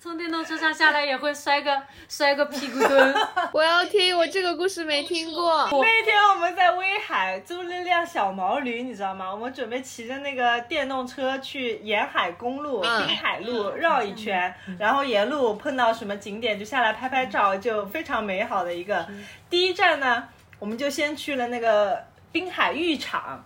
[0.00, 3.14] 从电动车上下来也会摔个 摔个屁股墩。
[3.52, 5.68] 我要听，我这个故事没听过。
[5.70, 9.30] 那天我们在威海租了辆小毛驴，你知道吗？
[9.30, 19.06] 我们准备骑着那个电动车去沿海公路、嗯滨海路绕一圈，然后沿路碰到什么景点就下来拍拍照，就非常美好的一个。
[19.50, 20.26] 第一站呢，
[20.58, 22.02] 我们就先去了那个
[22.32, 23.44] 滨海浴场，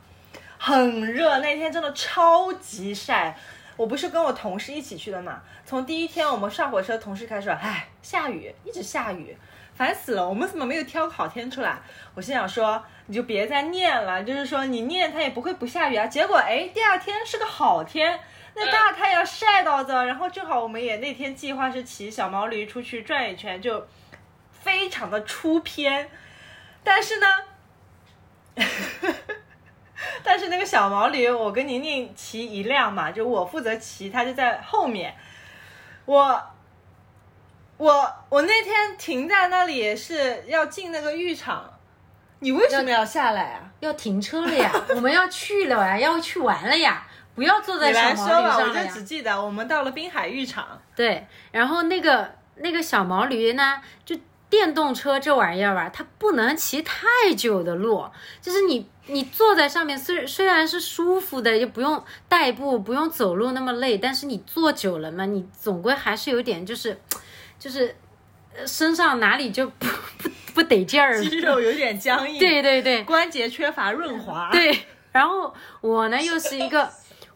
[0.57, 3.37] 很热，那天真的超级晒。
[3.81, 9.35] 我不是跟我同事一起去的嘛，从第一天我们上火车，同事开始说，唉，下雨，一直下雨，
[9.75, 11.79] 烦死了，我们怎么没有挑个好天出来？
[12.15, 16.07] 我心想说，你就别再念了，就是说你念它也不会不下雨啊。
[16.07, 18.21] 结果哎，第二天是个好天，
[18.55, 23.89] 那大太阳晒到的，然后正好我们也那天计划是骑小毛驴出去转一圈，就
[24.53, 26.11] 非常的出片。
[26.85, 27.27] 但是呢，
[30.25, 35.15] 但是那个小毛驴，我跟宁宁骑一辆嘛，就我负责骑，他就在后面。
[36.07, 36.43] 我
[37.77, 41.79] 我我那天停在那里是要进那个浴场，
[42.41, 43.71] 你为什么要下来啊？
[43.81, 49.05] 要停车了呀，我们要去了呀，要去玩了呀，不要坐在你小毛来说吧，我驴上了呀就只。
[49.05, 54.17] 记得我们到了滨海浴场，对，然后那个那个小毛驴呢，就
[54.51, 58.05] 电动车这玩意儿吧，它不能骑太久的路，
[58.43, 67.01] 就是你你坐在上面，虽虽然是舒服的，也不用代步，不用走路那么累，但是你坐久了嘛，你总归还是有点就是
[67.59, 67.95] 就是
[68.55, 69.87] 呃身上哪里就 不
[70.19, 71.25] 不不得劲儿了。
[71.25, 74.51] 肌肉有点僵硬，对对对，关节缺乏润滑。
[74.51, 74.81] 对，
[75.13, 76.91] 然后我呢又是一个，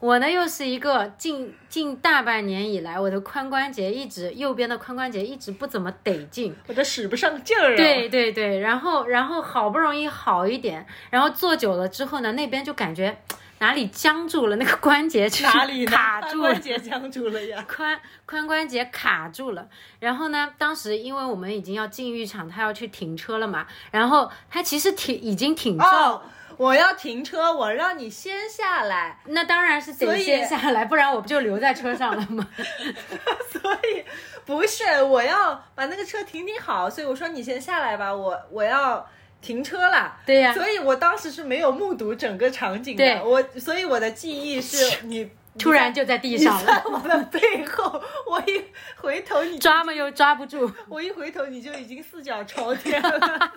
[0.05, 6.55] 我呢又是一个近近大半年以来，我的髋关节一直右边的髋关节一直不怎么得劲。
[6.67, 7.77] 我都使不上劲儿啊。
[7.79, 13.17] 对对对，然后然后好不容易好一点，然后坐久了之后呢，那边就感觉
[13.61, 16.61] 哪里僵住了，那个关节就是哪里呢卡住了关。
[16.61, 17.65] 节僵住了呀？
[17.67, 17.97] 髋
[18.29, 19.67] 髋关节卡住了，
[20.01, 26.23] 然后呢，当时因为我们已经要进浴场，他要去停车了嘛，然后他其实挺已经挺照，哦，
[26.57, 32.47] 我要停车，我让你先下来，那当然是得先下来，不然我不就留在车上了吗？
[33.51, 34.05] 所以
[34.45, 39.07] 不是我要把那个车停停好，所以我说你先下来吧，我我要
[39.41, 40.17] 停车了。
[40.27, 48.65] 对呀所以我当时是没有目睹整个场景对的，我所以我的记忆是你突然就在地上了， 在我的背后，我一
[48.97, 50.71] 回头你抓嘛又抓不住。
[50.89, 53.53] 我一回头你就已经四脚朝天了。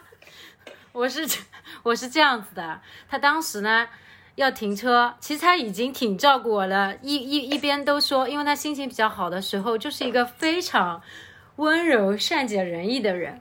[0.98, 1.40] 我是这
[1.84, 3.88] 我是这样子的，他当时呢
[4.34, 11.04] 要停车，其实他已经挺照顾我了，一一一边都说，因为他心情比较好的时候，就是一个非常
[11.58, 13.40] 温柔、善解人意的人。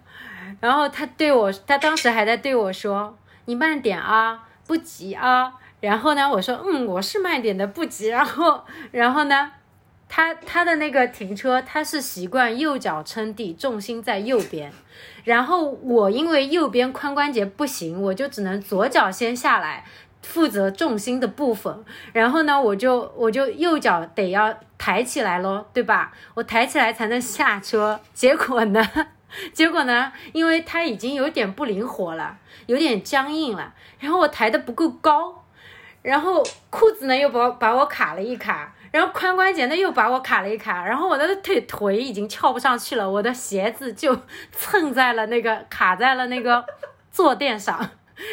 [0.60, 9.52] 然后他对我，他当时还在对我说：“你慢点啊，不急啊。”然后呢，我说：“嗯，我是慢点的，不急。”然后，然后呢，
[10.10, 14.70] 他他的那个停车，他是习惯右脚撑地，重心在右边。
[15.26, 19.84] 然后我因为右边髋关节不行，我就只能左脚先下来，
[20.22, 21.84] 负责重心的部分。
[22.12, 26.12] 然后呢，我就我就右脚得要抬起来咯，对吧？
[26.34, 27.98] 我抬起来才能下车。
[28.14, 28.88] 结果呢，
[29.52, 35.44] 结果呢，因为它已经有点不灵活了，有点僵硬了，然后我抬得不够高，
[36.02, 38.72] 然后裤子呢又把把我卡了一卡。
[38.90, 44.18] 然后髋关节呢又把我卡了一卡，然后我的腿腿已经翘不上去了，我的鞋子就
[44.52, 46.64] 蹭在了那个卡在了那个
[47.10, 47.90] 坐垫上，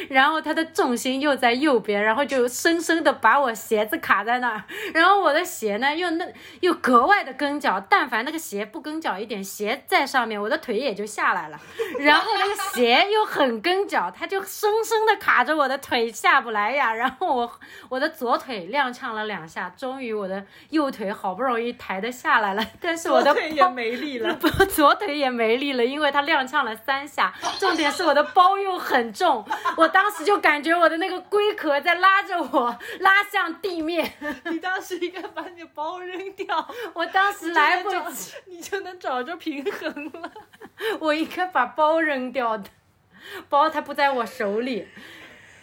[0.10, 4.64] 然后它的重心又在右边，然后就深深的把我鞋子卡在那儿，
[4.94, 6.26] 然后我的鞋呢又那
[6.62, 11.60] 又格外的跟脚，但凡那个鞋不跟脚一点，鞋在上面，我的腿也就下来了，
[12.00, 17.52] 然后那个鞋又很跟脚，它就深深的卡着我的腿下不来呀，然后我
[17.90, 24.34] 我的左腿踉跄了两下，终于我的右腿好不容易抬得下来了，但是我的左腿也没力了。
[24.36, 27.34] 不， 左腿也没力了，因为他踉跄了三下。
[27.60, 29.44] 重点是我的包又很重，
[29.78, 34.12] 我当时就感觉我的那个龟壳在拉着我拉向地面，
[34.52, 40.32] 你当时应该把你的包扔掉，我当时来不及，你就能找着平衡了。
[41.00, 42.70] 我应该把包扔掉的，
[43.50, 44.88] 包它不在我手里。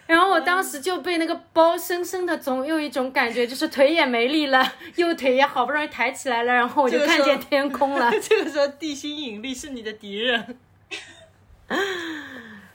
[0.06, 8.11] 然后我当时就被那个包深深的，总有一种感觉，就是腿也没力了， 右腿也好不容易抬起来了，然后我就看见天空了。
[8.20, 10.58] 这个时候地心引力是你的敌人。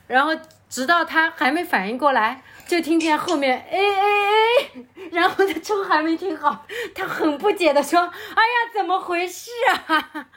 [0.06, 0.30] 然后
[0.76, 8.04] 直到他还没反应过来，就听见后面哎哎哎，然后他车还没停好，他很不解的说：“哎
[8.44, 10.28] 呀，怎么回事啊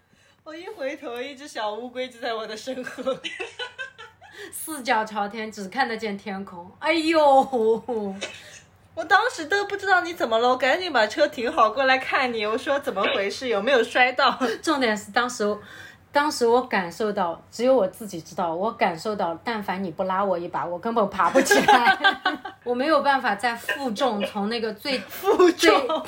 [0.45, 3.03] 我一回头，一只小乌龟就在我的身后。？”
[4.53, 6.71] 四脚朝天，只看得见天空。
[6.79, 7.19] 哎呦，
[8.95, 12.45] 我当时都不知道你怎么了，我赶紧把车停好过来看你。
[12.45, 13.49] 我说怎么回事？
[13.49, 14.39] 有没有摔到？
[14.63, 15.43] 重点是当时，
[16.11, 21.97] 当时我感受到，只有我自己知道，我感受到，但凡你不拉我一把，我根本爬不起来，
[22.65, 26.05] 我没有办法再负重从那个最负最重。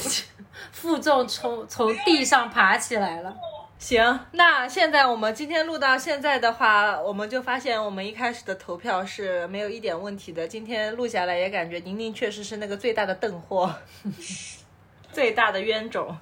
[0.71, 3.35] 负重从从地上爬起来了。
[3.79, 10.47] 行，那现在我们今天录到现在的话，我们就发现我们一开始的投票是没有一点问题的。
[10.47, 13.73] 今天录下来也感觉宁宁确实是那个最大的邓货，
[15.11, 16.15] 最大的冤种。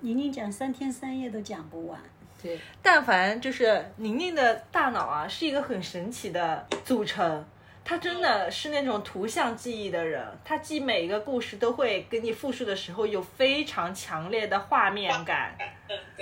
[0.00, 2.00] 宁宁讲三天三夜都讲不完。
[2.42, 7.44] 对，但凡就是宁宁的大脑啊，是一个很神奇的组成。
[7.84, 15.56] 他真的是那种图像记忆的人，他记每一个故事都会给你复述的时候有非常强烈的画面感。
[15.88, 15.98] 嗯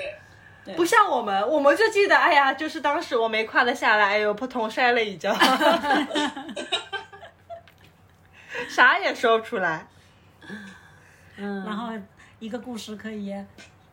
[0.62, 5.34] 对不像我们，我们就记得，哎呀，就是当时我没跨得下来，哎呦，扑通摔了一跤，
[8.68, 9.86] 啥也说不出来。
[11.36, 11.94] 嗯，然后
[12.38, 13.34] 一个故事可以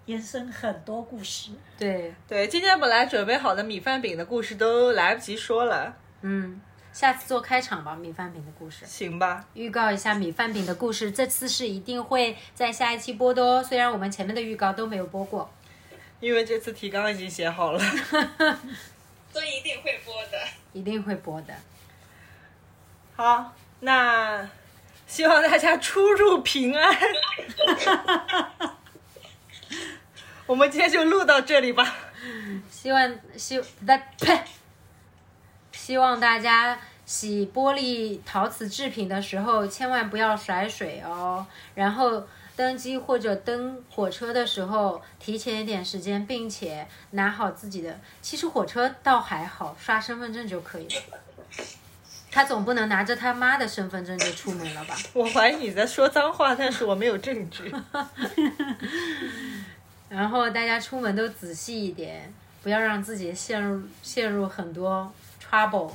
[0.08, 1.52] 延延伸很多故事。
[1.78, 5.96] 对，对，今天本来准备好的米饭饼的故事都来不及说了。
[6.22, 6.60] 嗯，
[6.92, 8.86] 下次做开场吧，米饭饼的故事。
[8.86, 13.64] 行吧，预告一下米饭饼的故事，这次是一定会在下一期播的哦。
[13.64, 15.54] 虽然我们前面的预告都没有播过，
[16.20, 17.80] 因为这次提纲已经写好了。
[19.32, 20.40] 所以一定会播的。
[20.74, 21.54] 一定会播的。
[23.16, 24.50] 好，那
[25.06, 26.98] 希望大家出入平安。
[30.48, 31.94] 我们今天就录到这里吧。
[32.72, 34.42] 希望希不呸，
[35.74, 41.46] 希望大家洗玻璃陶瓷制品的时候千万不要甩水哦。
[41.76, 42.26] 然后
[42.56, 48.00] 登机或者登火车的时候提前一点时间，并且拿好自己的。
[48.22, 51.20] 其实火车倒还好，刷身份证就可以了。
[52.32, 54.96] 他总不能拿着他妈的身份证就出门了吧？
[55.14, 57.74] 我怀疑你在说脏话，但是我没有证据。
[60.10, 65.12] 然后大家出门都仔细一点，不要让自己陷入陷入很多
[65.44, 65.92] trouble。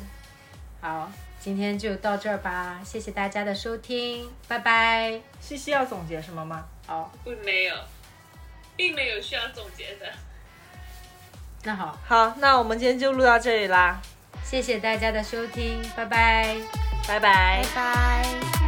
[0.81, 1.11] 好，
[1.41, 5.21] 今天就到这儿吧，谢谢大家的收听，拜拜。
[5.41, 6.65] 西西要总结什么吗？
[6.87, 7.75] 好，并没有，
[8.77, 10.07] 并没有需要总结的。
[11.65, 14.01] 那好，好，那我们今天就录到这里啦，
[14.45, 16.57] 谢谢大家的收听，拜拜。
[17.09, 18.62] 拜拜拜拜。